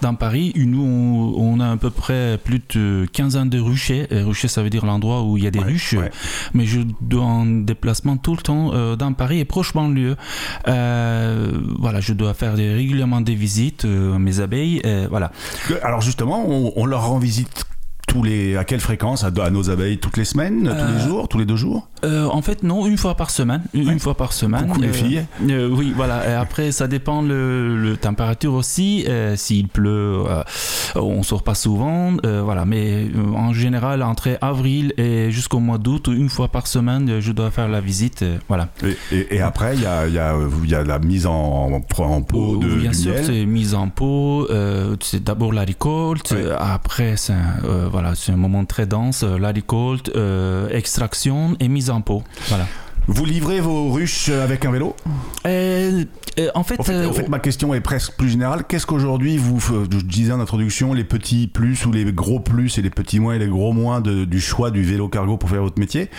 dans 0.00 0.14
Paris. 0.14 0.52
Nous, 0.56 0.82
on, 0.82 1.60
a 1.60 1.72
à 1.72 1.76
peu 1.76 1.90
près 1.90 2.38
plus 2.42 2.60
de 2.74 3.06
15 3.12 3.36
ans 3.36 3.46
de 3.46 3.58
ruchers. 3.58 4.06
rucher, 4.10 4.48
ça 4.48 4.62
veut 4.62 4.70
dire 4.70 4.86
l'endroit 4.86 5.22
où 5.22 5.36
il 5.36 5.44
y 5.44 5.46
a 5.46 5.50
des 5.50 5.60
ruches, 5.60 5.96
mais 6.54 6.66
je 6.66 6.80
dois 7.00 7.24
en 7.24 7.46
déplacement 7.46 8.16
tout 8.16 8.34
le 8.36 8.42
temps 8.42 8.72
euh, 8.72 8.96
dans 8.96 9.12
Paris 9.12 9.40
et 9.40 9.44
proche 9.44 9.74
banlieue. 9.74 10.16
voilà, 10.66 12.00
je 12.00 12.12
dois 12.12 12.34
faire 12.34 12.54
régulièrement 12.54 13.20
des 13.20 13.34
visites 13.34 13.84
à 13.84 14.18
mes 14.18 14.40
abeilles. 14.40 14.82
voilà. 15.10 15.32
Alors 15.82 16.00
justement, 16.00 16.44
on, 16.48 16.72
on 16.76 16.86
leur 16.86 17.08
rend 17.08 17.18
visite 17.18 17.66
les, 18.20 18.56
à 18.56 18.64
quelle 18.64 18.80
fréquence? 18.80 19.24
À, 19.24 19.30
nos 19.50 19.70
abeilles 19.70 19.98
Toutes 19.98 20.16
les 20.16 20.24
semaines 20.24 20.64
Tous 20.64 20.92
les 20.92 21.00
euh, 21.00 21.06
jours 21.06 21.28
Tous 21.28 21.38
les 21.38 21.46
deux 21.46 21.56
jours? 21.56 21.88
euh, 22.04 22.26
En 22.26 22.42
fait, 22.42 22.62
non, 22.62 22.86
une 22.86 22.98
fois 22.98 23.14
par 23.16 23.30
semaine. 23.30 23.62
Une 23.72 24.00
fois 24.00 24.14
par 24.14 24.32
semaine. 24.32 24.66
Beaucoup 24.66 24.80
les 24.80 24.88
euh, 24.88 24.92
filles 24.92 25.24
Oui, 25.46 25.92
voilà. 25.96 26.28
Et 26.28 26.34
après, 26.34 26.72
ça 26.72 26.88
dépend 26.88 27.22
le, 27.22 27.76
le 27.80 27.96
température 27.96 28.54
aussi. 28.54 29.06
S'il 29.36 29.68
pleut, 29.68 30.24
on 30.96 31.22
sort 31.22 31.42
pas 31.44 31.54
souvent. 31.54 32.12
voilà. 32.22 32.64
Mais 32.64 33.06
en 33.34 33.52
général, 33.52 34.02
entre 34.02 34.36
avril 34.40 34.92
et 34.98 35.30
jusqu'au 35.30 35.60
mois 35.60 35.78
d'août, 35.78 36.08
une 36.12 36.28
fois 36.28 36.48
par 36.48 36.66
semaine, 36.66 37.20
je 37.20 37.32
dois 37.32 37.50
faire 37.50 37.68
la 37.68 37.80
visite. 37.80 38.24
voilà. 38.48 38.68
Et, 39.12 39.40
après, 39.40 39.76
il 39.76 39.82
y 39.82 39.86
a, 39.86 40.08
y, 40.08 40.18
a, 40.18 40.34
y 40.66 40.74
a, 40.74 40.82
la 40.82 40.98
mise 40.98 41.26
en, 41.26 41.70
en 41.98 42.22
pot 42.22 42.56
de 42.56 42.74
Bien 42.74 42.92
sûr, 42.92 43.14
c'est 43.22 43.46
mise 43.46 43.74
en 43.74 43.88
pot. 43.88 44.48
c'est 45.00 45.22
d'abord 45.22 45.52
la 45.52 45.62
récolte. 45.62 46.34
Après, 46.58 47.14
c'est 47.16 47.34
voilà 47.90 48.01
c'est 48.14 48.32
un 48.32 48.36
moment 48.36 48.64
très 48.64 48.86
dense. 48.86 49.22
Euh, 49.22 49.38
la 49.38 49.50
récolte, 49.50 50.10
euh, 50.14 50.68
extraction 50.70 51.56
et 51.60 51.68
mise 51.68 51.90
en 51.90 52.00
pot. 52.00 52.22
Voilà. 52.48 52.66
Vous 53.08 53.24
livrez 53.24 53.60
vos 53.60 53.90
ruches 53.90 54.28
avec 54.28 54.64
un 54.64 54.70
vélo? 54.70 54.94
Euh, 55.44 56.04
en, 56.54 56.62
fait, 56.62 56.78
en, 56.78 57.12
fait, 57.12 57.28
ma 57.28 57.40
question 57.40 57.74
est 57.74 57.80
presque 57.80 58.12
plus 58.16 58.28
générale. 58.30 58.62
Qu'est-ce 58.68 58.86
qu'aujourd'hui, 58.86 59.38
vous, 59.38 59.58
je 59.60 60.04
disais 60.04 60.32
en 60.32 60.38
introduction, 60.38 60.94
les 60.94 61.02
petits 61.02 61.48
plus 61.48 61.84
ou 61.84 61.90
les 61.90 62.04
gros 62.12 62.38
plus 62.38 62.78
et 62.78 62.82
les 62.82 62.90
petits 62.90 63.18
moins 63.18 63.34
et 63.34 63.40
les 63.40 63.48
gros 63.48 63.72
moins 63.72 64.00
du 64.00 64.40
choix 64.40 64.70
du 64.70 64.84
vélo 64.84 65.08
cargo 65.08 65.36
pour 65.36 65.50
faire 65.50 65.62
votre 65.62 65.80
métier? 65.80 66.10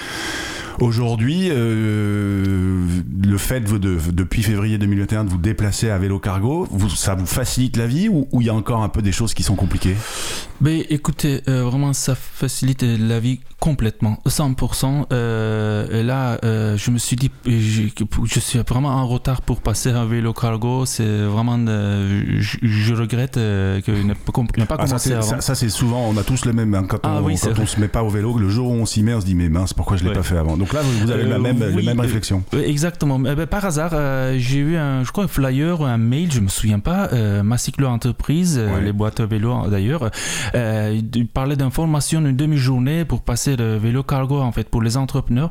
Aujourd'hui, 0.80 1.50
euh, 1.52 2.86
le 3.24 3.38
fait 3.38 3.62
de, 3.62 3.98
depuis 4.12 4.44
février 4.44 4.78
2021 4.78 5.26
de 5.26 5.30
vous 5.30 5.38
déplacer 5.38 5.90
à 5.90 5.98
vélo 5.98 6.20
cargo, 6.20 6.68
ça 6.96 7.16
vous 7.16 7.26
facilite 7.26 7.78
la 7.78 7.88
vie 7.88 8.10
ou 8.10 8.28
il 8.40 8.48
y 8.48 8.50
a 8.50 8.54
encore 8.54 8.82
un 8.82 8.90
peu 8.90 9.02
des 9.02 9.12
choses 9.12 9.34
qui 9.34 9.44
sont 9.44 9.56
compliquées? 9.56 9.96
Mais 10.62 10.80
écoutez, 10.90 11.42
euh, 11.48 11.64
vraiment 11.64 11.94
ça 11.94 12.16
facilite 12.16 12.84
la 12.84 13.20
vie 13.20 13.40
complètement, 13.60 14.20
100%. 14.28 15.06
Euh, 15.12 16.00
et 16.00 16.04
là, 16.04 16.40
je 16.42 16.92
me 16.92 16.98
suis 16.98 17.16
dit, 17.16 17.32
je, 17.46 17.84
je, 18.26 18.40
suis 18.40 18.60
vraiment 18.60 18.90
en 18.90 19.08
retard 19.08 19.42
pour 19.42 19.62
passer 19.62 19.90
à 19.90 20.06
vélo 20.06 20.34
cargo. 20.34 20.86
C'est 20.86 21.24
vraiment, 21.24 21.58
je, 21.58 22.94
regrette 22.94 23.36
que 23.36 23.92
ne 23.92 24.14
pas 24.14 24.76
ah, 24.80 24.86
commencé 24.86 25.10
ça, 25.22 25.42
Ça, 25.42 25.56
c'est 25.56 25.70
souvent, 25.70 26.08
on 26.10 26.18
a 26.18 26.24
tous 26.24 26.46
le 26.46 26.54
même. 26.54 26.74
Hein, 26.74 26.86
quand, 26.88 27.00
ah 27.04 27.22
on, 27.22 27.28
quand 27.28 27.60
on 27.60 27.66
se 27.66 27.80
met 27.80 27.88
pas 27.88 28.04
au 28.04 28.10
vélo, 28.10 28.38
le 28.38 28.50
jour 28.50 28.70
où 28.70 28.74
on 28.74 28.86
s'y 28.86 29.04
met, 29.04 29.14
on 29.14 29.22
se 29.22 29.26
dit 29.26 29.36
mais 29.36 29.50
mince, 29.50 29.74
pourquoi 29.74 29.98
je 29.98 30.04
l'ai 30.04 30.14
pas 30.14 30.24
fait 30.24 30.38
avant? 30.38 30.58
Donc 30.64 30.72
là, 30.72 30.80
vous 30.82 31.12
avez 31.12 31.26
la 31.26 31.36
euh, 31.36 31.40
même, 31.40 31.58
même 31.58 32.00
réflexion. 32.00 32.42
exactement. 32.54 33.20
Eh 33.30 33.36
ben, 33.36 33.46
par 33.46 33.66
hasard, 33.66 33.92
euh, 33.94 34.38
j'ai 34.40 34.60
eu 34.60 34.78
un, 34.78 35.04
je 35.04 35.12
crois, 35.12 35.26
un 35.26 35.28
flyer 35.28 35.82
ou 35.82 35.84
un 35.84 35.98
mail, 35.98 36.32
je 36.32 36.40
me 36.40 36.48
souviens 36.48 36.80
pas, 36.80 37.10
euh, 37.12 37.44
ma 37.44 37.58
cyclo-entreprise, 37.58 38.62
les 38.82 38.94
boîtes 38.94 39.20
à 39.20 39.26
vélo 39.26 39.68
d'ailleurs, 39.70 40.10
il 40.54 41.28
parlait 41.28 41.58
d'information 41.58 42.22
d'une 42.22 42.38
demi-journée 42.38 43.04
pour 43.04 43.24
passer 43.24 43.58
le 43.58 43.76
vélo 43.76 44.04
cargo, 44.04 44.40
en 44.40 44.54
fait, 44.54 44.70
pour 44.70 44.82
les 44.82 44.96
entrepreneurs. 44.96 45.50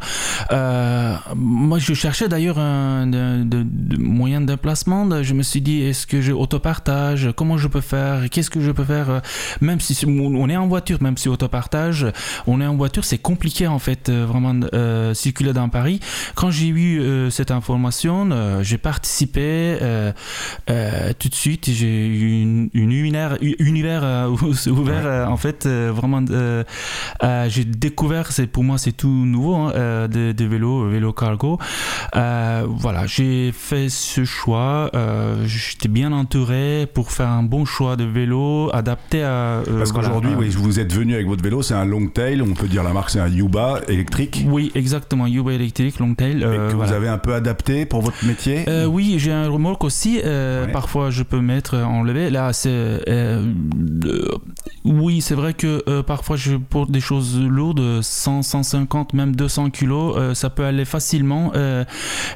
moi, 1.36 1.78
je 1.78 1.92
cherchais 1.92 2.28
d'ailleurs 2.28 2.58
un 2.58 3.06
de, 3.06 3.66
moyen 3.98 4.40
de 4.40 4.46
déplacement. 4.46 5.22
Je 5.22 5.34
me 5.34 5.42
suis 5.42 5.60
dit, 5.60 5.82
est-ce 5.82 6.06
que 6.06 6.22
je 6.22 6.32
autopartage? 6.32 7.28
Comment 7.36 7.58
je 7.58 7.68
peux 7.68 7.82
faire? 7.82 8.30
Qu'est-ce 8.30 8.48
que 8.48 8.62
je 8.62 8.70
peux 8.70 8.84
faire? 8.84 9.20
Même 9.60 9.78
si 9.80 10.06
on 10.06 10.48
est 10.48 10.56
en 10.56 10.68
voiture, 10.68 11.02
même 11.02 11.18
si 11.18 11.28
autopartage, 11.28 12.06
on 12.46 12.62
est 12.62 12.66
en 12.66 12.76
voiture, 12.76 13.04
c'est 13.04 13.18
compliqué, 13.18 13.66
en 13.66 13.78
fait, 13.78 14.10
vraiment. 14.10 14.54
Euh, 14.74 15.01
circuler 15.14 15.52
dans 15.52 15.68
Paris. 15.68 16.00
Quand 16.34 16.50
j'ai 16.50 16.68
eu 16.68 17.00
euh, 17.00 17.30
cette 17.30 17.50
information, 17.50 18.30
euh, 18.30 18.62
j'ai 18.62 18.78
participé 18.78 19.78
tout 21.18 21.28
de 21.28 21.34
suite. 21.34 21.70
J'ai 21.70 22.06
eu 22.06 22.42
une, 22.42 22.70
univers, 22.74 23.38
univers 23.40 24.30
ouvert. 24.68 25.28
en 25.28 25.36
fait, 25.36 25.66
vraiment, 25.66 26.22
j'ai 27.48 27.64
découvert. 27.64 28.32
C'est 28.32 28.46
pour 28.46 28.64
moi, 28.64 28.78
c'est 28.78 28.92
tout 28.92 29.08
nouveau 29.08 29.54
hein, 29.54 30.08
de, 30.08 30.32
de, 30.32 30.44
vélo, 30.44 30.88
vélo 30.88 31.12
cargo. 31.12 31.58
voilà, 32.12 33.06
j'ai 33.06 33.52
fait 33.52 33.88
ce 33.88 34.24
choix. 34.24 34.90
J'étais 35.44 35.88
bien 35.88 36.12
entouré 36.12 36.86
pour 36.92 37.12
faire 37.12 37.28
un 37.28 37.42
bon 37.42 37.64
choix 37.64 37.96
de 37.96 38.04
vélo 38.04 38.70
adapté 38.72 39.22
à. 39.22 39.62
Parce 39.78 39.92
qu'aujourd'hui, 39.92 40.32
oui, 40.36 40.48
vous 40.50 40.80
êtes 40.80 40.92
venu 40.92 41.14
avec 41.14 41.26
votre 41.26 41.42
vélo, 41.42 41.62
c'est 41.62 41.74
un 41.74 41.84
long 41.84 42.06
tail. 42.06 42.42
On 42.42 42.54
peut 42.54 42.68
dire 42.68 42.82
la 42.82 42.92
marque, 42.92 43.10
c'est 43.10 43.20
un 43.20 43.28
Yuba 43.28 43.80
électrique. 43.88 44.44
Oui, 44.46 44.70
exactement 44.74 44.91
exactement, 44.92 45.26
Yuba 45.26 45.54
électrique, 45.54 45.98
Longtail. 46.00 46.44
Euh, 46.44 46.70
que 46.70 46.76
vous 46.76 46.92
avez 46.92 47.08
un 47.08 47.16
peu 47.16 47.32
adapté 47.32 47.86
pour 47.86 48.02
votre 48.02 48.26
métier 48.26 48.64
euh, 48.68 48.84
Oui, 48.84 49.14
j'ai 49.16 49.32
un 49.32 49.48
remorque 49.48 49.84
aussi. 49.84 50.20
Euh, 50.22 50.66
parfois, 50.66 51.08
je 51.08 51.22
peux 51.22 51.40
mettre 51.40 51.78
enlevé. 51.78 52.28
Là, 52.28 52.52
c'est. 52.52 53.02
oui, 54.84 55.22
c'est 55.22 55.34
vrai 55.34 55.54
que 55.54 56.02
parfois, 56.02 56.36
je 56.36 56.56
porte 56.56 56.90
des 56.90 57.00
choses 57.00 57.40
lourdes, 57.40 58.02
100, 58.02 58.42
150, 58.42 59.14
même 59.14 59.34
200 59.34 59.70
kilos. 59.70 60.34
ça 60.34 60.50
peut 60.50 60.64
aller 60.64 60.84
facilement. 60.84 61.52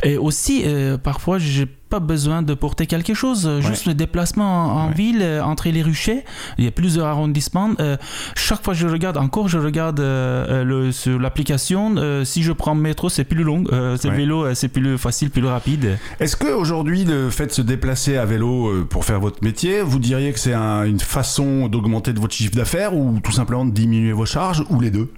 et 0.02 0.16
aussi, 0.16 0.64
parfois, 1.02 1.38
j'ai 1.38 1.66
pas 1.88 2.00
besoin 2.00 2.42
de 2.42 2.54
porter 2.54 2.86
quelque 2.86 3.14
chose, 3.14 3.60
juste 3.60 3.86
le 3.86 3.94
déplacement 3.94 4.74
en, 4.74 4.90
ville 4.90 5.20
euh, 5.22 5.42
entre 5.42 5.68
les 5.68 5.82
ruchers. 5.82 6.24
Il 6.58 6.64
y 6.64 6.68
a 6.68 6.70
plusieurs 6.70 7.06
arrondissements. 7.06 7.70
Euh, 7.80 7.96
chaque 8.34 8.62
fois 8.64 8.74
que 8.74 8.80
je 8.80 8.88
regarde, 8.88 9.16
encore, 9.16 9.48
je 9.48 9.58
regarde 9.58 10.00
euh, 10.00 10.64
le, 10.64 10.92
sur 10.92 11.18
l'application. 11.18 11.94
si 12.24 12.42
je 12.42 12.52
prends 12.52 12.74
métro, 12.74 13.08
c'est 13.08 13.24
plus 13.24 13.44
long. 13.44 13.64
c'est 14.00 14.10
vélo, 14.10 14.54
c'est 14.54 14.68
plus 14.68 14.98
facile, 14.98 15.30
plus 15.30 15.44
rapide. 15.44 15.98
Est-ce 16.20 16.36
que 16.36 16.48
aujourd'hui, 16.48 17.04
le 17.04 17.30
fait 17.30 17.46
de 17.46 17.52
se 17.52 17.62
déplacer 17.62 18.16
à 18.16 18.24
vélo 18.24 18.84
pour 18.90 19.04
faire 19.04 19.20
votre 19.20 19.42
métier, 19.42 19.80
vous 19.80 19.98
diriez 19.98 20.32
que 20.32 20.38
c'est 20.38 20.54
une 20.54 21.00
façon 21.00 21.68
d'augmenter 21.68 22.12
votre 22.12 22.34
chiffre 22.34 22.54
d'affaires 22.54 22.94
ou 22.94 23.20
tout 23.22 23.32
simplement 23.32 23.64
de 23.64 23.70
diminuer 23.70 24.12
vos 24.12 24.26
charges 24.26 24.64
ou 24.70 24.80
les 24.80 24.90
deux? 24.90 25.10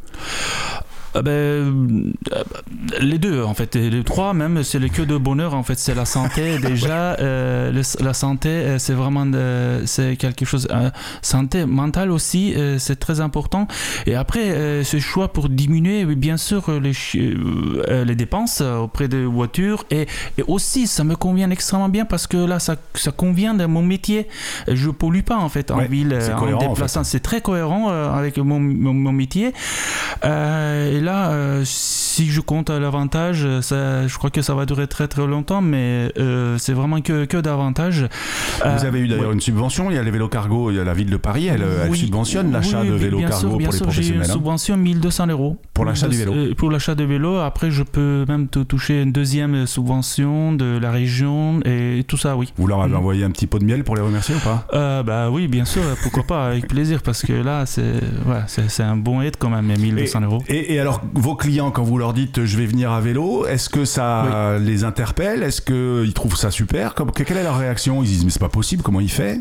Ah 1.18 1.22
ben, 1.22 1.32
euh, 1.32 2.12
Les 3.00 3.18
deux, 3.18 3.42
en 3.42 3.52
fait. 3.52 3.74
Les 3.74 4.04
trois, 4.04 4.34
même, 4.34 4.62
c'est 4.62 4.78
le 4.78 4.88
que 4.88 5.02
de 5.02 5.16
bonheur, 5.16 5.54
en 5.54 5.64
fait. 5.64 5.76
C'est 5.76 5.94
la 5.94 6.04
santé, 6.04 6.58
déjà. 6.62 7.14
Euh, 7.18 7.82
la 8.00 8.14
santé, 8.14 8.48
euh, 8.48 8.78
c'est 8.78 8.92
vraiment 8.92 9.26
c'est 9.84 10.16
quelque 10.16 10.44
chose. 10.44 10.68
santé 11.22 11.66
mentale 11.66 12.12
aussi, 12.12 12.54
c'est 12.78 13.00
très 13.00 13.20
important. 13.20 13.66
Et 14.06 14.14
après, 14.14 14.84
ce 14.84 14.98
choix 15.00 15.32
pour 15.32 15.48
diminuer, 15.48 16.04
bien 16.04 16.36
sûr, 16.36 16.70
les, 16.80 16.92
les 18.04 18.14
dépenses 18.14 18.60
auprès 18.60 19.08
des 19.08 19.24
voitures. 19.24 19.84
Et, 19.90 20.06
et, 20.38 20.44
aussi, 20.46 20.86
ça 20.86 21.02
me 21.02 21.16
convient 21.16 21.50
extrêmement 21.50 21.88
bien 21.88 22.04
parce 22.04 22.26
que 22.26 22.36
là, 22.36 22.60
ça, 22.60 22.76
ça 22.94 23.10
convient 23.10 23.54
de 23.54 23.66
mon 23.66 23.82
métier. 23.82 24.28
Je 24.68 24.90
pollue 24.90 25.22
pas, 25.22 25.36
en 25.36 25.48
fait, 25.48 25.70
en 25.70 25.78
ville, 25.78 26.16
en 26.32 26.58
déplaçant. 26.58 27.02
C'est 27.02 27.20
très 27.20 27.40
cohérent 27.40 27.88
avec 27.88 28.38
mon, 28.38 28.60
mon, 28.60 28.94
mon 28.94 29.12
métier. 29.12 29.52
Et 30.22 31.00
là, 31.00 31.07
euh, 31.14 31.62
si 31.64 32.30
je 32.30 32.40
compte 32.40 32.70
l'avantage, 32.70 33.40
je 33.42 34.18
crois 34.18 34.30
que 34.30 34.42
ça 34.42 34.54
va 34.54 34.66
durer 34.66 34.86
très 34.86 35.08
très 35.08 35.26
longtemps, 35.26 35.60
mais 35.60 36.12
euh, 36.18 36.56
c'est 36.58 36.72
vraiment 36.72 37.00
que, 37.00 37.24
que 37.24 37.36
d'avantages. 37.36 38.06
Vous 38.64 38.84
avez 38.84 39.00
eu 39.00 39.08
d'ailleurs 39.08 39.32
une 39.32 39.40
subvention, 39.40 39.90
il 39.90 39.94
y 39.94 39.98
a 39.98 40.02
les 40.02 40.10
vélos 40.10 40.28
cargo, 40.28 40.70
il 40.70 40.76
y 40.76 40.80
a 40.80 40.84
la 40.84 40.94
ville 40.94 41.10
de 41.10 41.16
Paris, 41.16 41.46
elle, 41.46 41.64
subventionne 41.94 42.52
l'achat 42.52 42.84
de 42.84 42.92
vélos 42.92 43.20
cargo 43.20 43.48
pour 43.48 43.58
les 43.58 43.66
professionnels. 43.66 44.04
J'ai 44.04 44.14
une 44.14 44.24
subvention 44.24 44.76
1200 44.76 45.26
euros. 45.28 45.58
Pour 45.74 45.84
l'achat 45.84 46.08
du 46.08 46.16
vélo 46.16 46.54
Pour 46.56 46.70
l'achat 46.70 46.94
de 46.94 47.04
vélo, 47.04 47.36
après 47.36 47.70
je 47.70 47.82
peux 47.82 48.24
même 48.28 48.48
toucher 48.48 49.02
une 49.02 49.12
deuxième 49.12 49.66
subvention 49.66 50.52
de 50.52 50.78
la 50.78 50.90
région 50.90 51.60
et 51.64 52.04
tout 52.06 52.16
ça, 52.16 52.36
oui. 52.36 52.52
Vous 52.56 52.66
leur 52.66 52.82
avez 52.82 52.94
mm. 52.94 52.98
envoyé 52.98 53.24
un 53.24 53.30
petit 53.30 53.46
pot 53.46 53.58
de 53.58 53.64
miel 53.64 53.84
pour 53.84 53.96
les 53.96 54.02
remercier 54.02 54.34
ou 54.34 54.40
pas? 54.40 55.02
Bah 55.02 55.30
oui, 55.30 55.48
bien 55.48 55.64
sûr, 55.64 55.82
pourquoi 56.02 56.24
pas, 56.24 56.46
avec 56.48 56.68
plaisir, 56.68 57.02
parce 57.02 57.22
que 57.22 57.32
là 57.32 57.64
c'est 57.66 57.82
ouais, 57.82 58.84
un 58.84 58.96
bon 58.96 59.22
aide 59.22 59.36
quand 59.38 59.50
même, 59.50 59.66
1200 59.66 60.20
euros. 60.22 60.42
Et, 60.48 60.74
et, 60.74 60.80
alors, 60.80 60.87
vos 61.14 61.36
clients, 61.36 61.70
quand 61.70 61.82
vous 61.82 61.98
leur 61.98 62.12
dites 62.12 62.44
je 62.44 62.56
vais 62.56 62.66
venir 62.66 62.92
à 62.92 63.00
vélo, 63.00 63.46
est-ce 63.46 63.68
que 63.68 63.84
ça 63.84 64.58
les 64.60 64.84
interpelle? 64.84 65.42
Est-ce 65.42 65.60
qu'ils 65.60 66.14
trouvent 66.14 66.36
ça 66.36 66.50
super? 66.50 66.94
Quelle 67.14 67.36
est 67.36 67.42
leur 67.42 67.58
réaction? 67.58 68.02
Ils 68.02 68.06
disent 68.08 68.24
mais 68.24 68.30
c'est 68.30 68.38
pas 68.38 68.48
possible, 68.48 68.82
comment 68.82 69.00
il 69.00 69.10
fait? 69.10 69.40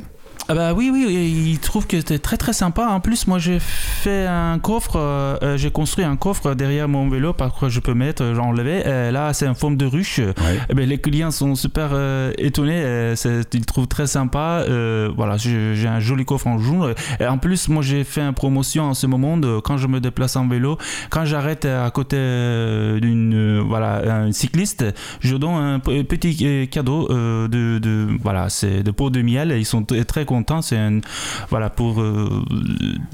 Ah 0.49 0.55
bah 0.55 0.73
oui, 0.73 0.89
oui, 0.93 1.51
il 1.51 1.59
trouve 1.59 1.87
que 1.87 1.97
c'était 1.97 2.19
très 2.19 2.37
très 2.37 2.53
sympa. 2.53 2.87
En 2.87 3.01
plus, 3.01 3.27
moi 3.27 3.37
j'ai 3.37 3.59
fait 3.59 4.25
un 4.27 4.59
coffre, 4.59 4.95
euh, 4.95 5.35
euh, 5.43 5.57
j'ai 5.57 5.71
construit 5.71 6.05
un 6.05 6.15
coffre 6.15 6.53
derrière 6.53 6.87
mon 6.87 7.09
vélo 7.09 7.33
par 7.33 7.53
quoi 7.53 7.67
je 7.67 7.81
peux 7.81 7.93
mettre, 7.93 8.23
euh, 8.23 8.33
j'enlevais. 8.33 9.11
là, 9.11 9.33
c'est 9.33 9.47
en 9.49 9.55
forme 9.55 9.75
de 9.75 9.85
ruche. 9.85 10.19
Et 10.19 10.33
eh 10.69 10.73
ben, 10.73 10.87
les 10.87 10.99
clients 10.99 11.31
sont 11.31 11.55
super 11.55 11.91
étonnés, 12.37 13.13
ils 13.53 13.65
trouvent 13.65 13.87
très 13.87 14.07
sympa. 14.07 14.63
voilà, 15.15 15.35
j'ai 15.35 15.87
un 15.87 15.99
joli 15.99 16.23
coffre 16.23 16.47
en 16.47 16.57
jaune. 16.59 16.93
Et 17.19 17.27
en 17.27 17.37
plus, 17.37 17.67
moi 17.67 17.83
j'ai 17.83 18.05
fait 18.05 18.21
une 18.21 18.33
promotion 18.33 18.85
en 18.85 18.93
ce 18.93 19.05
moment 19.05 19.35
de 19.35 19.59
quand 19.59 19.75
je 19.75 19.87
me 19.87 19.99
déplace 19.99 20.37
en 20.37 20.47
vélo, 20.47 20.77
quand 21.09 21.25
j'arrête 21.25 21.65
à 21.65 21.89
côté 21.91 22.15
d'une 23.01 23.59
voilà 23.67 24.21
un 24.21 24.31
cycliste, 24.31 24.85
je 25.19 25.35
donne 25.35 25.55
un 25.55 25.79
petit 25.79 26.69
cadeau 26.69 27.09
de, 27.09 27.79
de 27.79 28.07
voilà 28.21 28.47
c'est 28.47 28.81
de 28.81 28.91
pot 28.91 29.09
de 29.09 29.21
miel. 29.21 29.53
Ils 29.57 29.65
sont 29.65 29.83
très 29.83 30.23
contents 30.23 30.36
c'est 30.61 30.77
un 30.77 30.99
voilà 31.49 31.69
pour, 31.69 32.01
euh, 32.01 32.43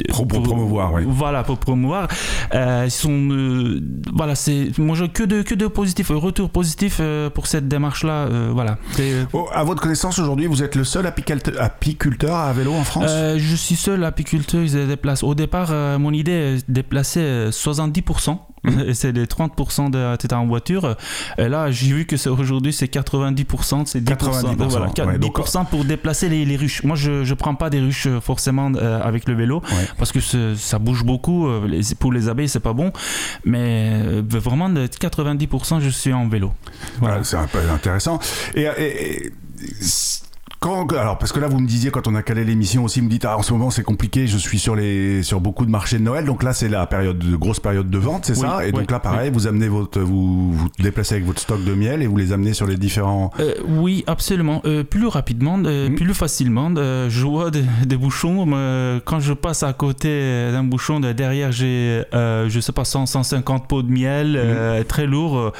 pour, 0.09 0.27
promouvoir, 0.27 0.93
oui. 0.93 1.03
Voilà 1.05 1.43
pour 1.43 1.57
promouvoir. 1.57 2.07
Euh, 2.53 2.83
ils 2.86 2.91
sont 2.91 3.29
euh, 3.31 3.81
voilà 4.13 4.36
c'est 4.36 4.77
moi 4.77 4.95
je 4.95 5.05
que 5.05 5.23
de 5.23 5.41
que 5.41 5.55
de 5.55 5.67
positif, 5.67 6.09
retour 6.09 6.49
positif 6.49 7.01
pour 7.33 7.47
cette 7.47 7.67
démarche 7.67 8.03
là, 8.03 8.27
voilà. 8.51 8.77
Oh, 9.33 9.47
à 9.53 9.63
votre 9.63 9.81
connaissance 9.81 10.19
aujourd'hui, 10.19 10.47
vous 10.47 10.63
êtes 10.63 10.75
le 10.75 10.83
seul 10.83 11.05
apiculteur 11.05 12.36
à 12.36 12.53
vélo 12.53 12.73
en 12.73 12.83
France? 12.83 13.12
Je 13.38 13.55
suis 13.55 13.75
seul 13.75 14.03
apiculteur. 14.03 14.62
Ils 14.62 14.69
se 14.69 14.77
déplacent. 14.88 15.23
Au 15.23 15.36
départ, 15.36 15.71
mon 15.99 16.12
idée 16.12 16.31
est 16.31 16.67
de 16.67 16.73
déplacer 16.73 17.49
70% 17.49 18.31
et 18.31 18.52
c'est 18.93 19.12
les 19.12 19.26
30% 19.26 19.89
de 19.89 20.15
t'étais 20.15 20.34
en 20.34 20.47
voiture. 20.47 20.95
Et 21.38 21.49
là, 21.49 21.71
j'ai 21.71 21.93
vu 21.93 22.06
que 22.06 22.17
c'est 22.17 22.30
aujourd'hui 22.30 22.73
c'est 22.73 22.93
90%, 22.93 23.86
c'est 23.86 24.02
10%. 24.02 24.15
90%, 24.15 24.67
voilà, 24.67 25.17
10% 25.17 25.65
pour 25.67 25.86
déplacer 25.86 26.30
les, 26.30 26.45
les, 26.45 26.56
ruches. 26.56 26.84
Moi, 26.84 26.95
je 26.95 27.23
je 27.23 27.34
prends 27.34 27.56
pas 27.56 27.69
des 27.69 27.80
ruches 27.80 28.08
euh, 28.08 28.21
forcément 28.21 28.71
euh, 28.76 29.02
avec 29.02 29.28
le 29.28 29.34
vélo 29.34 29.62
parce 29.97 30.12
que 30.12 30.19
ça 30.56 30.80
bouge 30.80 31.04
beaucoup. 31.04 31.47
Euh, 31.47 31.82
pour 31.99 32.12
les 32.12 32.30
abeilles, 32.30 32.49
c'est 32.49 32.60
pas 32.60 32.73
bon. 32.73 32.91
Mais 33.45 34.21
vraiment 34.21 34.69
de 34.69 34.88
90%, 34.88 35.82
je 35.82 35.89
suis 35.89 36.13
en 36.13 36.28
vélo. 36.28 36.54
Voilà, 36.99 37.23
c'est 37.23 37.38
un 37.38 37.47
peu 37.47 37.60
intéressant. 37.69 38.19
et, 38.56 38.63
et 38.63 39.32
alors, 40.65 41.17
parce 41.17 41.32
que 41.32 41.39
là, 41.39 41.47
vous 41.47 41.60
me 41.60 41.67
disiez, 41.67 41.91
quand 41.91 42.08
on 42.08 42.15
a 42.15 42.23
calé 42.23 42.43
l'émission 42.43 42.84
aussi, 42.84 42.99
vous 42.99 43.06
me 43.06 43.12
dites, 43.12 43.26
ah, 43.26 43.38
en 43.38 43.41
ce 43.41 43.54
moment, 43.54 43.69
c'est 43.69 43.84
compliqué, 43.84 44.28
je 44.28 44.38
suis 44.38 44.60
sur, 44.60 44.76
les, 44.76 45.23
sur 45.23 45.41
beaucoup 45.41 45.65
de 45.65 45.71
marchés 45.71 45.97
de 45.97 46.04
Noël. 46.04 46.26
Donc 46.26 46.43
là, 46.43 46.54
c'est 46.54 46.69
la 46.69 46.86
période 46.88 47.19
de 47.19 47.36
grosse 47.36 47.60
période 47.60 47.89
de 47.89 47.97
vente, 47.97 48.26
c'est 48.26 48.36
ça? 48.36 48.65
Et 48.65 48.71
donc 48.71 48.89
là, 48.89 48.99
pareil, 48.99 49.32
vous 49.32 49.47
amenez 49.47 49.67
votre, 49.67 49.99
vous, 49.99 50.54
vous 50.54 50.69
déplacez 50.80 51.15
avec 51.15 51.26
votre 51.26 51.41
stock 51.41 51.63
de 51.63 51.73
miel 51.73 52.02
et 52.02 52.08
vous 52.08 52.17
les 52.17 52.32
amenez 52.32 52.54
sur 52.54 52.65
les 52.65 52.78
différents. 52.78 53.32
Euh, 53.39 53.54
oui, 53.67 54.04
absolument. 54.08 54.62
Euh, 54.65 54.84
plus 54.84 55.08
rapidement, 55.08 55.60
euh, 55.65 55.89
mm. 55.89 55.95
plus 55.95 56.13
facilement. 56.13 56.69
je 56.76 57.26
vois 57.26 57.52
des, 57.52 57.97
bouchons. 57.97 58.45
quand 59.06 59.19
je 59.19 59.34
passe 59.34 59.63
à 59.63 59.73
côté 59.73 60.52
d'un 60.52 60.63
bouchon, 60.63 60.99
derrière, 60.99 61.52
j'ai, 61.52 62.04
je 62.13 62.60
sais 62.62 62.71
pas, 62.71 62.86
100, 62.86 63.06
150 63.08 63.67
pots 63.67 63.84
de 63.84 63.91
miel, 63.91 64.39
mm. 64.82 64.84
très 64.86 65.06
lourd. 65.08 65.52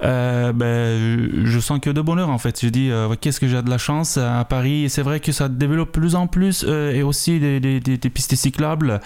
ben, 0.00 1.28
je 1.44 1.58
sens 1.60 1.78
que 1.80 1.90
de 1.90 2.00
bonheur, 2.00 2.30
en 2.30 2.38
fait. 2.38 2.58
Je 2.62 2.68
dis, 2.68 2.90
qu'est-ce 3.20 3.40
que 3.40 3.48
j'ai 3.48 3.62
de 3.62 3.70
la 3.70 3.78
chance 3.78 4.18
Paris. 4.46 4.88
C'est 4.88 5.02
vrai 5.02 5.20
que 5.20 5.32
ça 5.32 5.48
développe 5.48 5.92
plus 5.92 6.14
en 6.14 6.26
plus 6.26 6.64
euh, 6.66 6.92
et 6.92 7.02
aussi 7.02 7.38
des, 7.38 7.80
pistes 8.12 8.34
cyclables. 8.34 9.00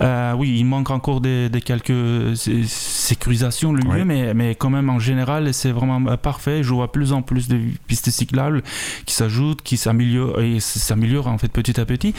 Euh, 0.00 0.32
oui, 0.34 0.56
il 0.58 0.64
manque 0.64 0.90
encore 0.90 1.20
des, 1.20 1.50
quelques 1.64 2.36
sécurisations, 2.36 3.72
le 3.72 3.82
lieu, 3.82 4.04
mais, 4.04 4.34
mais 4.34 4.54
quand 4.54 4.70
même 4.70 4.90
en 4.90 4.98
général, 4.98 5.52
c'est 5.52 5.72
vraiment 5.72 6.00
euh, 6.10 6.16
parfait. 6.16 6.62
Je 6.62 6.72
vois 6.72 6.92
plus 6.92 7.12
en 7.12 7.22
plus 7.22 7.48
de 7.48 7.58
pistes 7.86 8.10
cyclables 8.10 8.62
qui 9.06 9.14
s'ajoutent, 9.14 9.62
qui 9.62 9.76
s'améliorent 9.76 10.40
et 10.40 10.60
s'améliorent 10.60 11.28
en 11.28 11.38
fait 11.38 11.48
petit 11.48 11.80
à 11.80 11.84
petit. 11.84 12.14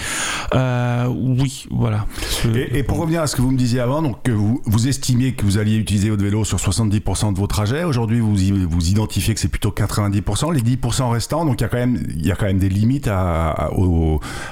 oui, 0.53 1.65
voilà. 1.71 2.05
Et, 2.53 2.83
pour 2.83 2.97
revenir 2.99 3.21
à 3.21 3.27
ce 3.27 3.35
que 3.35 3.41
vous 3.41 3.51
me 3.51 3.57
disiez 3.57 3.79
avant, 3.79 4.01
donc 4.01 4.23
que 4.23 4.31
vous, 4.31 4.61
vous 4.65 4.87
estimiez 4.87 5.33
que 5.33 5.45
vous 5.45 5.57
alliez 5.57 5.77
utiliser 5.77 6.09
votre 6.09 6.23
vélo 6.23 6.43
sur 6.43 6.57
70% 6.57 7.33
de 7.33 7.37
vos 7.37 7.47
trajets. 7.47 7.83
Aujourd'hui, 7.83 8.19
vous, 8.19 8.35
vous 8.35 8.89
identifiez 8.89 9.33
que 9.33 9.39
c'est 9.39 9.47
plutôt 9.47 9.71
90%. 9.71 10.53
Les 10.53 10.61
10% 10.61 11.09
restants, 11.09 11.45
donc 11.45 11.61
il 11.61 11.63
y 11.63 11.65
a 11.65 11.69
quand 11.69 11.77
même, 11.77 12.03
il 12.09 12.25
y 12.25 12.31
a 12.31 12.35
quand 12.35 12.45
même 12.45 12.59
des 12.63 12.69
limites 12.69 13.09
à, 13.09 13.69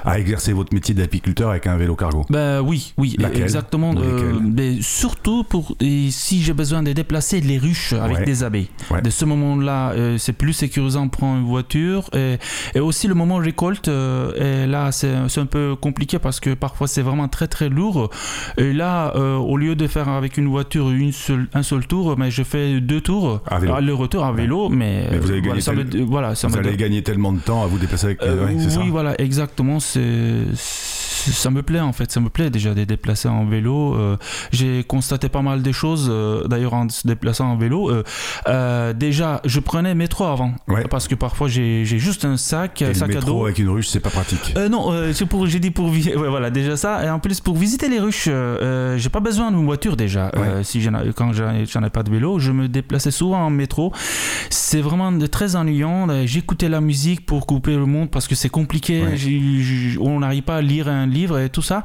à, 0.04 0.20
exercer 0.20 0.52
votre 0.52 0.74
métier 0.74 0.94
d'apiculteur 0.94 1.50
avec 1.50 1.66
un 1.68 1.78
vélo 1.78 1.96
cargo 1.96 2.26
bah, 2.30 2.62
Oui, 2.62 2.94
oui, 2.98 3.16
exactement. 3.34 3.94
Euh, 3.98 4.34
mais 4.42 4.82
surtout 4.82 5.44
pour 5.44 5.76
si 5.80 6.42
j'ai 6.42 6.54
besoin 6.54 6.84
de 6.84 6.92
déplacer 6.92 7.40
les 7.40 7.58
ruches 7.58 7.94
avec 7.94 8.26
des 8.26 8.44
abeilles. 8.44 8.70
De 9.04 9.10
ce 9.10 9.26
moment-là, 9.26 9.92
euh, 9.92 10.18
c'est 10.18 10.34
plus 10.34 10.54
sécurisant 10.54 11.08
pour 11.08 11.24
une 11.24 11.46
voiture. 11.46 12.10
Et, 12.14 12.38
et 12.76 12.80
aussi 12.80 13.08
le 13.08 13.14
moment 13.14 13.38
récolte, 13.38 13.88
euh, 13.88 14.66
et 14.66 14.68
là 14.68 14.92
c'est 14.92 15.40
un 15.40 15.46
peu 15.46 15.76
compliqué 15.80 16.20
parce 16.20 16.40
que 16.40 16.54
parfois 16.54 16.88
c'est 16.88 17.02
vraiment 17.02 17.30
très 17.30 17.48
très 17.48 17.70
lourd. 17.70 18.10
Et 18.58 18.74
là, 18.74 19.16
au 19.16 19.56
lieu 19.56 19.76
de 19.76 19.88
faire 19.88 20.10
avec 20.10 20.38
une 20.38 20.48
voiture 20.48 20.90
une 20.92 21.14
seule, 21.14 21.48
un 21.54 21.64
seul 21.64 21.88
tour, 21.88 22.18
mais 22.18 22.30
je 22.30 22.44
fais 22.44 22.82
deux 22.82 23.02
tours. 23.02 23.42
À 23.48 23.60
Le 23.82 23.94
retour 23.94 24.26
à 24.26 24.34
vélo, 24.34 24.70
mais, 24.70 25.08
vous 25.18 26.06
voilà, 26.08 26.36
ça 26.36 26.48
vous 26.48 26.58
allez 26.58 26.76
gagner 26.76 27.04
tellement 27.04 27.32
de 27.32 27.40
temps 27.40 27.64
à 27.64 27.68
vous 27.68 27.78
déplacer 27.78 28.01
euh, 28.04 28.48
oui, 28.80 28.90
voilà, 28.90 29.20
exactement. 29.20 29.80
C'est 29.80 30.46
ça 31.30 31.50
me 31.50 31.62
plaît 31.62 31.80
en 31.80 31.94
fait, 31.94 32.12
ça 32.12 32.20
me 32.20 32.30
plaît 32.30 32.50
déjà 32.50 32.74
de 32.74 32.84
déplacer 32.84 33.28
en 33.28 33.46
vélo. 33.46 33.96
Euh, 33.96 34.18
j'ai 34.52 34.84
constaté 34.84 35.30
pas 35.30 35.42
mal 35.42 35.62
de 35.62 35.72
choses 35.72 36.08
euh, 36.10 36.48
d'ailleurs 36.48 36.74
en 36.74 36.90
se 36.90 37.08
déplaçant 37.08 37.52
en 37.52 37.58
vélo. 37.58 37.92
Euh, 38.48 38.94
déjà, 38.94 39.42
je 39.46 39.60
prenais 39.60 39.96
métro 39.96 40.26
avant 40.26 40.54
parce 40.90 41.08
que 41.08 41.16
parfois 41.16 41.48
j'ai 41.48 41.86
juste 41.86 42.26
un 42.26 42.38
sac, 42.38 42.82
et 42.82 42.94
sac 42.94 43.10
le 43.10 43.16
métro 43.16 43.30
à 43.30 43.34
dos. 43.34 43.46
avec 43.46 43.60
une 43.60 43.70
ruche, 43.70 43.88
c'est 43.88 44.00
pas 44.00 44.10
pratique. 44.10 44.56
non, 44.70 44.92
c'est 45.14 45.26
pour 45.26 45.46
j'ai 45.48 45.60
dit 45.60 45.72
pour 45.72 45.92
ouais, 45.92 46.16
voilà 46.16 46.50
déjà 46.50 46.78
ça 46.78 47.04
et 47.06 47.10
en 47.10 47.20
plus 47.20 47.40
pour 47.40 47.58
visiter 47.58 47.90
les 47.90 48.00
ruches, 48.00 48.30
j'ai 48.98 49.10
pas 49.10 49.20
besoin 49.20 49.52
d'une 49.52 49.66
voiture 49.66 49.96
déjà. 49.96 50.32
si 50.64 50.88
quand 51.16 51.32
j'en 51.34 51.84
ai 51.84 51.90
pas 51.90 52.04
de 52.04 52.12
vélo, 52.12 52.40
je 52.40 52.52
me 52.52 52.68
déplaçais 52.68 53.12
souvent 53.12 53.40
en 53.46 53.50
métro. 53.50 53.94
C'est 54.50 54.82
vraiment 54.82 55.12
très 55.28 55.56
ennuyant. 55.56 56.08
J'écoutais 56.26 56.70
la 56.70 56.82
musique 56.82 57.26
pour 57.26 57.46
couper 57.46 57.76
le 57.76 57.86
monde 57.86 58.10
parce 58.10 58.28
que 58.28 58.36
c'est 58.36 58.50
compliqué. 58.50 59.04
on 60.00 60.20
n'arrive 60.20 60.44
pas 60.44 60.58
à 60.58 60.62
lire 60.62 60.88
un 60.88 61.08
livre 61.12 61.40
et 61.40 61.50
tout 61.50 61.62
ça. 61.62 61.84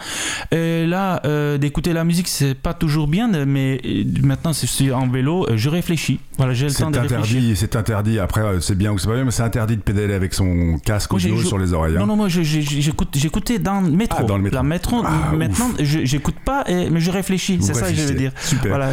Et 0.53 0.87
là, 0.87 1.21
euh, 1.25 1.59
d'écouter 1.59 1.93
la 1.93 2.05
musique, 2.05 2.29
c'est 2.29 2.55
pas 2.55 2.75
toujours 2.75 3.09
bien, 3.09 3.29
mais 3.47 3.81
maintenant, 4.23 4.53
si 4.53 4.67
je 4.67 4.73
suis 4.73 4.93
en 4.93 5.09
vélo, 5.09 5.47
euh, 5.49 5.57
je 5.57 5.69
réfléchis. 5.69 6.21
Voilà, 6.37 6.55
j'ai 6.55 6.69
le 6.69 6.75
temps 6.75 6.91
de 6.91 6.99
interdit, 6.99 7.55
C'est 7.57 7.77
interdit. 7.77 8.19
Après, 8.19 8.43
euh, 8.43 8.61
c'est 8.61 8.77
bien 8.77 8.93
ou 8.93 8.99
c'est 8.99 9.09
pas 9.09 9.15
bien, 9.15 9.25
mais 9.25 9.31
c'est 9.31 9.43
interdit 9.43 9.77
de 9.77 9.83
pédaler 9.83 10.15
avec 10.15 10.35
son 10.35 10.79
casque 10.85 11.12
audio 11.12 11.41
sur 11.43 11.59
les 11.59 11.73
oreilles. 11.73 11.97
Hein. 11.97 12.01
Non, 12.01 12.07
non, 12.07 12.17
moi, 12.17 12.29
j'écoutais 12.29 13.59
dans 13.59 13.81
le 13.81 13.91
métro. 13.91 14.19
Ah, 14.23 14.25
dans 14.25 14.37
le 14.37 14.43
métro. 14.45 14.57
La 14.57 14.62
métro 14.62 15.03
ah, 15.05 15.33
maintenant, 15.35 15.71
j'écoute 15.81 16.37
pas, 16.45 16.65
mais 16.69 17.01
je 17.01 17.11
réfléchis. 17.11 17.59
C'est 17.61 17.75
ça 17.75 17.91
que 17.91 17.97
je 17.97 18.03
veux 18.03 18.15
dire. 18.15 18.33
Super. 18.41 18.69
Voilà, 18.69 18.93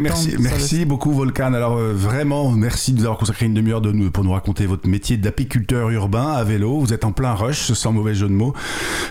merci, 0.00 0.36
merci 0.38 0.84
beaucoup, 0.84 1.12
Volcan. 1.12 1.54
Alors, 1.54 1.78
vraiment, 1.78 2.50
merci 2.50 2.92
de 2.92 2.98
nous 2.98 3.04
avoir 3.04 3.18
consacré 3.18 3.46
une 3.46 3.54
demi-heure 3.54 3.80
de 3.80 3.86
pour 4.08 4.24
nous 4.24 4.32
raconter 4.32 4.66
votre 4.66 4.88
métier 4.88 5.16
d'apiculteur 5.16 5.90
urbain 5.90 6.32
à 6.32 6.44
vélo. 6.44 6.80
Vous 6.80 6.92
êtes 6.92 7.04
en 7.04 7.12
plein 7.12 7.32
rush, 7.32 7.72
sans 7.72 7.92
mauvais 7.92 8.14
jeu 8.14 8.28
de 8.28 8.32
mots. 8.32 8.54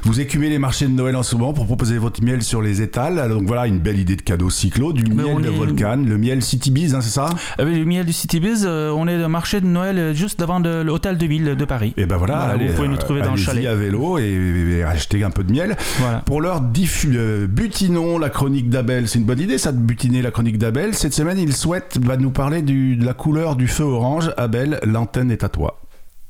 Vous 0.04 0.20
écoutez 0.20 0.35
écumer 0.36 0.50
les 0.50 0.60
marchés 0.60 0.86
de 0.86 0.92
Noël 0.92 1.16
en 1.16 1.24
ce 1.24 1.34
moment 1.38 1.54
pour 1.54 1.66
proposer 1.66 1.98
votre 1.98 2.22
miel 2.22 2.44
sur 2.44 2.62
les 2.62 2.82
étals. 2.82 3.30
Donc 3.30 3.44
voilà, 3.44 3.68
une 3.68 3.80
belle 3.80 3.98
idée 3.98 4.18
de 4.18 4.22
cadeau 4.22 4.50
cyclo, 4.50 4.92
du 4.92 5.06
miel 5.10 5.42
de 5.42 5.50
Volcan, 5.50 6.04
le 6.06 6.18
miel 6.18 6.42
City 6.42 6.72
Biz, 6.72 6.94
hein, 6.94 7.00
c'est 7.00 7.10
ça? 7.10 7.30
Euh, 7.62 7.64
Le 7.64 7.86
miel 7.86 8.06
du 8.06 8.12
City 8.12 8.42
Biz, 8.42 8.68
on 8.68 9.08
est 9.08 9.24
au 9.24 9.30
marché 9.30 9.62
de 9.62 9.66
Noël 9.66 10.14
juste 10.14 10.38
devant 10.38 10.60
l'hôtel 10.60 11.18
de 11.18 11.26
ville 11.26 11.56
de 11.56 11.64
Paris. 11.66 11.94
Et 11.96 12.02
eh 12.02 12.06
ben 12.06 12.18
voilà, 12.18 12.58
vous 12.60 12.74
pouvez 12.74 12.90
nous 12.90 12.98
trouver 12.98 13.22
dans 13.22 13.32
le 13.32 13.38
chalet. 13.38 13.66
à 13.66 13.76
vélo 13.76 14.18
et, 14.18 14.84
acheter 14.86 15.24
un 15.24 15.30
peu 15.30 15.46
de 15.46 15.54
miel. 15.54 15.78
Pour 16.26 16.42
l'heure, 16.42 16.60
butinons 16.60 18.18
la 18.18 18.30
chronique 18.30 18.70
d'Abel. 18.70 19.08
C'est 19.08 19.20
une 19.20 19.26
bonne 19.26 19.40
idée 19.40 19.58
ça 19.58 19.72
de 19.72 19.80
butiner 19.80 20.22
la 20.22 20.32
chronique 20.32 20.58
d'Abel. 20.58 20.96
Cette 20.96 21.14
semaine, 21.14 21.40
il 21.40 21.54
souhaite 21.54 21.98
va 22.04 22.18
nous 22.18 22.32
parler 22.32 22.62
du, 22.62 22.98
de 22.98 23.06
la 23.06 23.14
couleur 23.14 23.56
du 23.56 23.70
feu 23.70 23.86
orange. 23.86 24.34
Abel, 24.36 24.82
l'antenne 24.84 25.32
est 25.32 25.46
à 25.46 25.50
toi. 25.50 25.80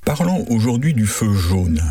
Parlons 0.06 0.46
aujourd'hui 0.52 0.94
du 0.94 1.08
feu 1.08 1.34
jaune. 1.34 1.82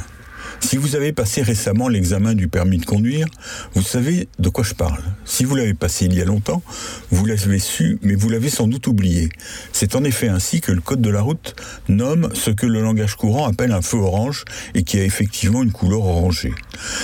Si 0.65 0.79
vous 0.79 0.97
avez 0.97 1.13
passé 1.13 1.43
récemment 1.43 1.89
l'examen 1.89 2.33
du 2.33 2.49
permis 2.49 2.79
de 2.79 2.87
conduire, 2.87 3.27
vous 3.75 3.83
savez 3.83 4.29
de 4.39 4.49
quoi 4.49 4.65
je 4.65 4.73
parle. 4.73 5.03
Si 5.27 5.45
vous 5.45 5.57
l'avez 5.57 5.75
passé 5.75 6.07
il 6.07 6.15
y 6.15 6.23
a 6.23 6.25
longtemps, 6.25 6.63
vous 7.11 7.27
l'avez 7.27 7.59
su, 7.59 7.99
mais 8.01 8.15
vous 8.15 8.31
l'avez 8.31 8.49
sans 8.49 8.67
doute 8.67 8.87
oublié. 8.87 9.29
C'est 9.73 9.95
en 9.95 10.05
effet 10.05 10.29
ainsi 10.29 10.63
que 10.63 10.73
le 10.73 10.81
code 10.81 11.03
de 11.03 11.11
la 11.11 11.21
route 11.21 11.55
nomme 11.91 12.31
ce 12.33 12.51
que 12.51 12.65
le 12.65 12.81
langage 12.81 13.15
courant 13.15 13.47
appelle 13.47 13.73
un 13.73 13.83
feu 13.83 13.99
orange 13.99 14.47
et 14.75 14.85
qui 14.85 14.99
a 14.99 15.05
effectivement 15.05 15.63
une 15.63 15.71
couleur 15.71 16.01
orangée. 16.01 16.55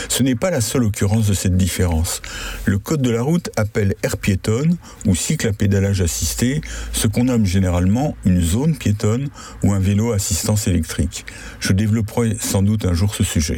Ce 0.09 0.23
n'est 0.23 0.37
pas 0.37 0.51
la 0.51 0.63
seule 0.63 0.85
occurrence 0.85 1.27
de 1.27 1.35
cette 1.35 1.59
différence. 1.59 2.23
Le 2.65 2.79
code 2.79 3.03
de 3.03 3.11
la 3.11 3.21
route 3.21 3.51
appelle 3.57 3.95
air 4.03 4.17
piétonne 4.17 4.79
ou 5.05 5.15
cycle 5.15 5.47
à 5.47 5.53
pédalage 5.53 6.01
assisté 6.01 6.63
ce 6.95 7.09
qu'on 7.09 7.25
nomme 7.25 7.45
généralement 7.45 8.17
une 8.25 8.41
zone 8.41 8.75
piétonne 8.75 9.29
ou 9.63 9.75
un 9.75 9.81
vélo 9.81 10.13
assistance 10.13 10.67
électrique. 10.67 11.27
Je 11.61 11.75
développerai 11.75 12.39
sans 12.41 12.63
doute 12.63 12.87
un 12.87 12.95
jour 12.95 13.15
ce 13.15 13.23
sujet. 13.23 13.50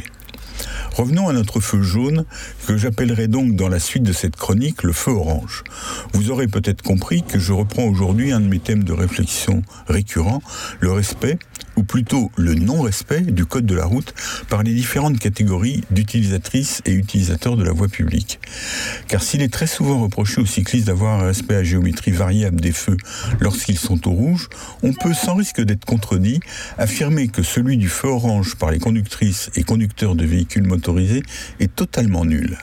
Revenons 0.95 1.27
à 1.27 1.33
notre 1.33 1.59
feu 1.59 1.81
jaune, 1.81 2.25
que 2.67 2.77
j'appellerai 2.77 3.27
donc 3.27 3.55
dans 3.55 3.67
la 3.67 3.79
suite 3.79 4.03
de 4.03 4.13
cette 4.13 4.35
chronique 4.35 4.83
le 4.83 4.93
feu 4.93 5.11
orange. 5.11 5.63
Vous 6.13 6.29
aurez 6.29 6.47
peut-être 6.47 6.83
compris 6.83 7.23
que 7.23 7.39
je 7.39 7.51
reprends 7.51 7.85
aujourd'hui 7.85 8.31
un 8.31 8.39
de 8.39 8.47
mes 8.47 8.59
thèmes 8.59 8.83
de 8.83 8.93
réflexion 8.93 9.63
récurrents, 9.87 10.43
le 10.79 10.91
respect, 10.91 11.39
ou 11.75 11.83
plutôt 11.83 12.31
le 12.37 12.53
non-respect 12.55 13.21
du 13.21 13.45
code 13.45 13.65
de 13.65 13.75
la 13.75 13.85
route 13.85 14.13
par 14.49 14.63
les 14.63 14.73
différentes 14.73 15.19
catégories 15.19 15.83
d'utilisatrices 15.91 16.81
et 16.85 16.91
utilisateurs 16.91 17.57
de 17.57 17.63
la 17.63 17.71
voie 17.71 17.87
publique. 17.87 18.39
Car 19.07 19.21
s'il 19.21 19.41
est 19.41 19.51
très 19.53 19.67
souvent 19.67 20.01
reproché 20.01 20.41
aux 20.41 20.45
cyclistes 20.45 20.87
d'avoir 20.87 21.21
un 21.21 21.27
respect 21.27 21.55
à 21.55 21.63
géométrie 21.63 22.11
variable 22.11 22.61
des 22.61 22.71
feux 22.71 22.97
lorsqu'ils 23.39 23.79
sont 23.79 24.07
au 24.07 24.11
rouge, 24.11 24.49
on 24.81 24.93
peut 24.93 25.13
sans 25.13 25.35
risque 25.35 25.61
d'être 25.61 25.85
contredit 25.85 26.39
affirmer 26.77 27.27
que 27.27 27.43
celui 27.43 27.77
du 27.77 27.89
feu 27.89 28.07
orange 28.07 28.55
par 28.55 28.71
les 28.71 28.79
conductrices 28.79 29.49
et 29.55 29.63
conducteurs 29.63 30.15
de 30.15 30.25
véhicules 30.25 30.67
motorisés 30.67 31.23
est 31.59 31.73
totalement 31.75 32.25
nul. 32.25 32.57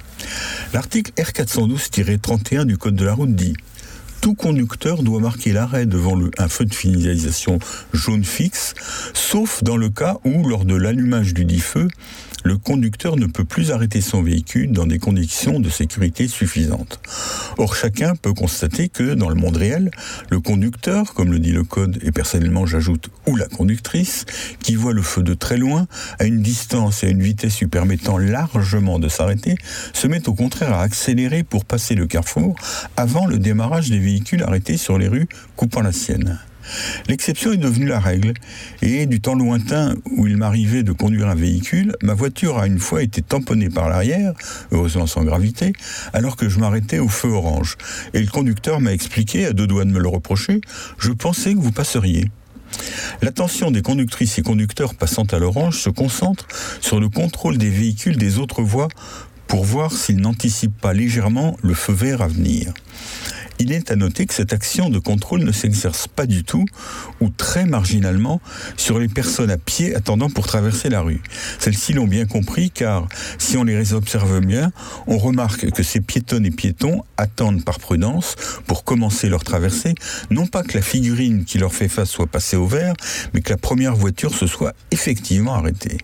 L'article 0.72 1.12
R412-31 1.16 2.64
du 2.64 2.76
Code 2.76 2.94
de 2.94 3.04
la 3.04 3.14
route 3.14 3.34
dit 3.34 3.54
tout 4.20 4.34
conducteur 4.34 5.02
doit 5.02 5.20
marquer 5.20 5.52
l'arrêt 5.52 5.86
devant 5.86 6.18
un 6.38 6.48
feu 6.48 6.64
de 6.64 6.74
finalisation 6.74 7.58
jaune 7.92 8.24
fixe, 8.24 8.74
sauf 9.14 9.62
dans 9.64 9.76
le 9.76 9.88
cas 9.88 10.18
où, 10.24 10.46
lors 10.46 10.64
de 10.64 10.74
l'allumage 10.74 11.34
du 11.34 11.44
dit 11.44 11.60
feu, 11.60 11.88
le 12.44 12.56
conducteur 12.56 13.16
ne 13.16 13.26
peut 13.26 13.44
plus 13.44 13.70
arrêter 13.70 14.00
son 14.00 14.22
véhicule 14.22 14.72
dans 14.72 14.86
des 14.86 14.98
conditions 14.98 15.60
de 15.60 15.68
sécurité 15.68 16.28
suffisantes. 16.28 17.00
Or, 17.58 17.74
chacun 17.74 18.14
peut 18.16 18.32
constater 18.32 18.88
que, 18.88 19.14
dans 19.14 19.28
le 19.28 19.34
monde 19.34 19.56
réel, 19.56 19.90
le 20.30 20.40
conducteur, 20.40 21.14
comme 21.14 21.32
le 21.32 21.38
dit 21.38 21.52
le 21.52 21.64
code, 21.64 21.98
et 22.02 22.12
personnellement 22.12 22.66
j'ajoute, 22.66 23.10
ou 23.26 23.36
la 23.36 23.46
conductrice, 23.46 24.24
qui 24.62 24.74
voit 24.74 24.92
le 24.92 25.02
feu 25.02 25.22
de 25.22 25.34
très 25.34 25.56
loin, 25.56 25.86
à 26.18 26.24
une 26.24 26.42
distance 26.42 27.02
et 27.02 27.06
à 27.06 27.10
une 27.10 27.22
vitesse 27.22 27.60
lui 27.60 27.66
permettant 27.66 28.18
largement 28.18 28.98
de 28.98 29.08
s'arrêter, 29.08 29.56
se 29.92 30.06
met 30.06 30.28
au 30.28 30.34
contraire 30.34 30.72
à 30.72 30.82
accélérer 30.82 31.42
pour 31.42 31.64
passer 31.64 31.94
le 31.94 32.06
carrefour 32.06 32.56
avant 32.96 33.26
le 33.26 33.38
démarrage 33.38 33.90
des 33.90 33.98
véhicules 33.98 34.42
arrêtés 34.42 34.76
sur 34.76 34.98
les 34.98 35.08
rues 35.08 35.28
coupant 35.56 35.82
la 35.82 35.92
sienne. 35.92 36.38
L'exception 37.08 37.52
est 37.52 37.56
devenue 37.56 37.86
la 37.86 38.00
règle, 38.00 38.34
et 38.82 39.06
du 39.06 39.20
temps 39.20 39.34
lointain 39.34 39.94
où 40.16 40.26
il 40.26 40.36
m'arrivait 40.36 40.82
de 40.82 40.92
conduire 40.92 41.28
un 41.28 41.34
véhicule, 41.34 41.96
ma 42.02 42.14
voiture 42.14 42.58
a 42.58 42.66
une 42.66 42.78
fois 42.78 43.02
été 43.02 43.22
tamponnée 43.22 43.70
par 43.70 43.88
l'arrière, 43.88 44.32
heureusement 44.72 45.06
sans 45.06 45.24
gravité, 45.24 45.72
alors 46.12 46.36
que 46.36 46.48
je 46.48 46.58
m'arrêtais 46.58 46.98
au 46.98 47.08
feu 47.08 47.28
orange. 47.28 47.76
Et 48.14 48.20
le 48.20 48.28
conducteur 48.28 48.80
m'a 48.80 48.92
expliqué, 48.92 49.46
à 49.46 49.52
deux 49.52 49.66
doigts 49.66 49.84
de 49.84 49.90
me 49.90 50.00
le 50.00 50.08
reprocher, 50.08 50.60
je 50.98 51.12
pensais 51.12 51.54
que 51.54 51.60
vous 51.60 51.72
passeriez. 51.72 52.30
L'attention 53.22 53.70
des 53.70 53.82
conductrices 53.82 54.38
et 54.38 54.42
conducteurs 54.42 54.94
passant 54.94 55.24
à 55.24 55.38
l'orange 55.38 55.80
se 55.80 55.90
concentre 55.90 56.46
sur 56.80 57.00
le 57.00 57.08
contrôle 57.08 57.58
des 57.58 57.70
véhicules 57.70 58.16
des 58.16 58.38
autres 58.38 58.62
voies 58.62 58.88
pour 59.46 59.64
voir 59.64 59.92
s'ils 59.92 60.20
n'anticipent 60.20 60.80
pas 60.80 60.92
légèrement 60.92 61.56
le 61.62 61.74
feu 61.74 61.92
vert 61.92 62.22
à 62.22 62.28
venir 62.28 62.72
il 63.60 63.72
est 63.72 63.90
à 63.90 63.96
noter 63.96 64.24
que 64.24 64.32
cette 64.32 64.54
action 64.54 64.88
de 64.88 64.98
contrôle 64.98 65.44
ne 65.44 65.52
s'exerce 65.52 66.08
pas 66.08 66.24
du 66.24 66.44
tout 66.44 66.64
ou 67.20 67.28
très 67.28 67.66
marginalement 67.66 68.40
sur 68.78 68.98
les 68.98 69.08
personnes 69.08 69.50
à 69.50 69.58
pied 69.58 69.94
attendant 69.94 70.30
pour 70.30 70.46
traverser 70.46 70.88
la 70.88 71.02
rue. 71.02 71.20
Celles-ci 71.58 71.92
l'ont 71.92 72.06
bien 72.06 72.24
compris 72.24 72.70
car 72.70 73.06
si 73.38 73.58
on 73.58 73.64
les 73.64 73.92
observe 73.92 74.40
bien, 74.40 74.72
on 75.06 75.18
remarque 75.18 75.70
que 75.72 75.82
ces 75.82 76.00
piétonnes 76.00 76.46
et 76.46 76.50
piétons 76.50 77.04
attendent 77.18 77.62
par 77.62 77.78
prudence 77.78 78.34
pour 78.66 78.82
commencer 78.82 79.28
leur 79.28 79.44
traversée, 79.44 79.94
non 80.30 80.46
pas 80.46 80.62
que 80.62 80.78
la 80.78 80.82
figurine 80.82 81.44
qui 81.44 81.58
leur 81.58 81.74
fait 81.74 81.88
face 81.88 82.08
soit 82.08 82.26
passée 82.26 82.56
au 82.56 82.66
vert, 82.66 82.94
mais 83.34 83.42
que 83.42 83.50
la 83.50 83.58
première 83.58 83.94
voiture 83.94 84.34
se 84.34 84.46
soit 84.46 84.74
effectivement 84.90 85.54
arrêtée 85.54 85.98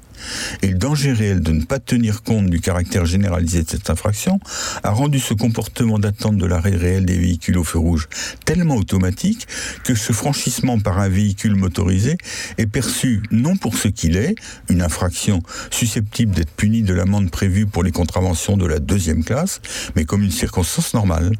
et 0.62 0.68
le 0.68 0.78
danger 0.78 1.12
réel 1.12 1.40
de 1.40 1.52
ne 1.52 1.64
pas 1.64 1.78
tenir 1.78 2.22
compte 2.22 2.46
du 2.46 2.60
caractère 2.60 3.06
généralisé 3.06 3.62
de 3.62 3.68
cette 3.68 3.90
infraction 3.90 4.40
a 4.82 4.90
rendu 4.90 5.18
ce 5.18 5.34
comportement 5.34 5.98
d'attente 5.98 6.36
de 6.36 6.46
l'arrêt 6.46 6.76
réel 6.76 7.04
des 7.04 7.18
véhicules 7.18 7.45
au 7.54 7.62
feu 7.62 7.78
rouge 7.78 8.08
tellement 8.44 8.76
automatique 8.76 9.46
que 9.84 9.94
ce 9.94 10.12
franchissement 10.12 10.80
par 10.80 10.98
un 10.98 11.08
véhicule 11.08 11.54
motorisé 11.54 12.16
est 12.58 12.66
perçu 12.66 13.22
non 13.30 13.56
pour 13.56 13.76
ce 13.76 13.88
qu'il 13.88 14.16
est, 14.16 14.34
une 14.68 14.82
infraction 14.82 15.42
susceptible 15.70 16.34
d'être 16.34 16.50
punie 16.50 16.82
de 16.82 16.94
l'amende 16.94 17.30
prévue 17.30 17.66
pour 17.66 17.84
les 17.84 17.92
contraventions 17.92 18.56
de 18.56 18.66
la 18.66 18.80
deuxième 18.80 19.22
classe, 19.22 19.60
mais 19.94 20.04
comme 20.04 20.22
une 20.22 20.30
circonstance 20.30 20.94
normale. 20.94 21.32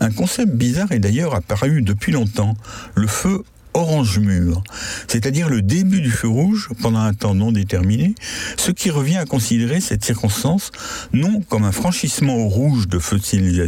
Un 0.00 0.10
concept 0.10 0.52
bizarre 0.52 0.92
est 0.92 0.98
d'ailleurs 0.98 1.34
apparu 1.34 1.82
depuis 1.82 2.12
longtemps, 2.12 2.56
le 2.94 3.06
feu 3.06 3.42
orange 3.76 4.18
mûr, 4.18 4.62
c'est-à-dire 5.06 5.50
le 5.50 5.60
début 5.60 6.00
du 6.00 6.10
feu 6.10 6.28
rouge 6.28 6.70
pendant 6.80 7.00
un 7.00 7.12
temps 7.12 7.34
non 7.34 7.52
déterminé, 7.52 8.14
ce 8.56 8.70
qui 8.70 8.90
revient 8.90 9.18
à 9.18 9.26
considérer 9.26 9.80
cette 9.80 10.02
circonstance 10.02 10.72
non 11.12 11.42
comme 11.42 11.64
un 11.64 11.72
franchissement 11.72 12.36
au 12.36 12.48
rouge 12.48 12.88
de 12.88 12.98
feu 12.98 13.18
de 13.18 13.66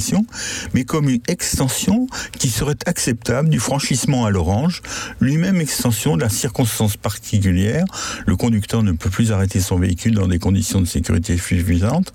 mais 0.72 0.84
comme 0.84 1.10
une 1.10 1.20
extension 1.28 2.06
qui 2.38 2.48
serait 2.48 2.76
acceptable 2.86 3.50
du 3.50 3.60
franchissement 3.60 4.24
à 4.24 4.30
l'orange, 4.30 4.82
lui-même 5.20 5.60
extension 5.60 6.16
de 6.16 6.22
la 6.22 6.30
circonstance 6.30 6.96
particulière, 6.96 7.84
le 8.26 8.36
conducteur 8.36 8.82
ne 8.82 8.92
peut 8.92 9.10
plus 9.10 9.30
arrêter 9.30 9.60
son 9.60 9.78
véhicule 9.78 10.14
dans 10.14 10.26
des 10.26 10.38
conditions 10.38 10.80
de 10.80 10.86
sécurité 10.86 11.36
suffisantes, 11.36 12.12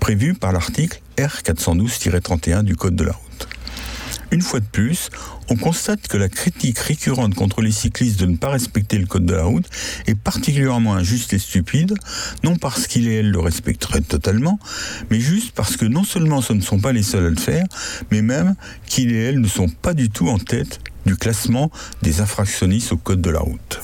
prévues 0.00 0.34
par 0.34 0.52
l'article 0.52 1.00
R412-31 1.18 2.62
du 2.62 2.74
Code 2.74 2.96
de 2.96 3.04
la 3.04 3.12
route. 3.12 3.23
Une 4.34 4.42
fois 4.42 4.58
de 4.58 4.64
plus, 4.64 5.10
on 5.48 5.54
constate 5.54 6.08
que 6.08 6.16
la 6.16 6.28
critique 6.28 6.80
récurrente 6.80 7.36
contre 7.36 7.62
les 7.62 7.70
cyclistes 7.70 8.18
de 8.18 8.26
ne 8.26 8.36
pas 8.36 8.48
respecter 8.48 8.98
le 8.98 9.06
code 9.06 9.26
de 9.26 9.32
la 9.32 9.44
route 9.44 9.66
est 10.08 10.16
particulièrement 10.16 10.96
injuste 10.96 11.32
et 11.34 11.38
stupide, 11.38 11.94
non 12.42 12.56
parce 12.56 12.88
qu'ils 12.88 13.06
et 13.06 13.20
elles 13.20 13.30
le 13.30 13.38
respecteraient 13.38 14.00
totalement, 14.00 14.58
mais 15.08 15.20
juste 15.20 15.52
parce 15.52 15.76
que 15.76 15.84
non 15.84 16.02
seulement 16.02 16.42
ce 16.42 16.52
ne 16.52 16.62
sont 16.62 16.80
pas 16.80 16.90
les 16.90 17.04
seuls 17.04 17.26
à 17.26 17.30
le 17.30 17.36
faire, 17.36 17.64
mais 18.10 18.22
même 18.22 18.56
qu'ils 18.88 19.12
et 19.12 19.22
elles 19.22 19.40
ne 19.40 19.46
sont 19.46 19.68
pas 19.68 19.94
du 19.94 20.10
tout 20.10 20.28
en 20.28 20.40
tête 20.40 20.80
du 21.06 21.14
classement 21.14 21.70
des 22.02 22.20
infractionnistes 22.20 22.90
au 22.90 22.96
code 22.96 23.20
de 23.20 23.30
la 23.30 23.38
route. 23.38 23.80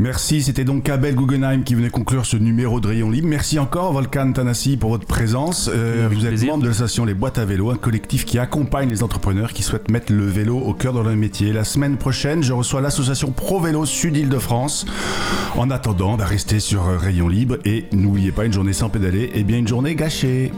Merci, 0.00 0.40
c'était 0.40 0.64
donc 0.64 0.88
Abel 0.88 1.14
Guggenheim 1.14 1.62
qui 1.62 1.74
venait 1.74 1.90
conclure 1.90 2.24
ce 2.24 2.38
numéro 2.38 2.80
de 2.80 2.88
Rayon 2.88 3.10
Libre. 3.10 3.28
Merci 3.28 3.58
encore 3.58 3.92
Volcan 3.92 4.32
Tanassi 4.32 4.78
pour 4.78 4.88
votre 4.88 5.06
présence. 5.06 5.70
Euh, 5.70 6.08
vous 6.10 6.24
êtes 6.24 6.42
membre 6.46 6.62
de 6.62 6.68
l'association 6.68 7.04
Les 7.04 7.12
Boîtes 7.12 7.36
à 7.36 7.44
Vélo, 7.44 7.68
un 7.70 7.76
collectif 7.76 8.24
qui 8.24 8.38
accompagne 8.38 8.88
les 8.88 9.02
entrepreneurs 9.02 9.52
qui 9.52 9.62
souhaitent 9.62 9.90
mettre 9.90 10.10
le 10.14 10.24
vélo 10.24 10.56
au 10.56 10.72
cœur 10.72 10.94
de 10.94 11.00
leur 11.00 11.14
métier. 11.16 11.52
La 11.52 11.64
semaine 11.64 11.98
prochaine, 11.98 12.42
je 12.42 12.54
reçois 12.54 12.80
l'association 12.80 13.30
Pro 13.30 13.60
Vélo 13.60 13.84
Sud-Île-de-France. 13.84 14.86
En 15.54 15.70
attendant, 15.70 16.16
bah, 16.16 16.24
restez 16.24 16.60
sur 16.60 16.82
Rayon 16.98 17.28
Libre 17.28 17.58
et 17.66 17.84
n'oubliez 17.92 18.32
pas 18.32 18.46
une 18.46 18.54
journée 18.54 18.72
sans 18.72 18.88
pédaler, 18.88 19.24
et 19.24 19.40
eh 19.40 19.44
bien 19.44 19.58
une 19.58 19.68
journée 19.68 19.94
gâchée. 19.96 20.50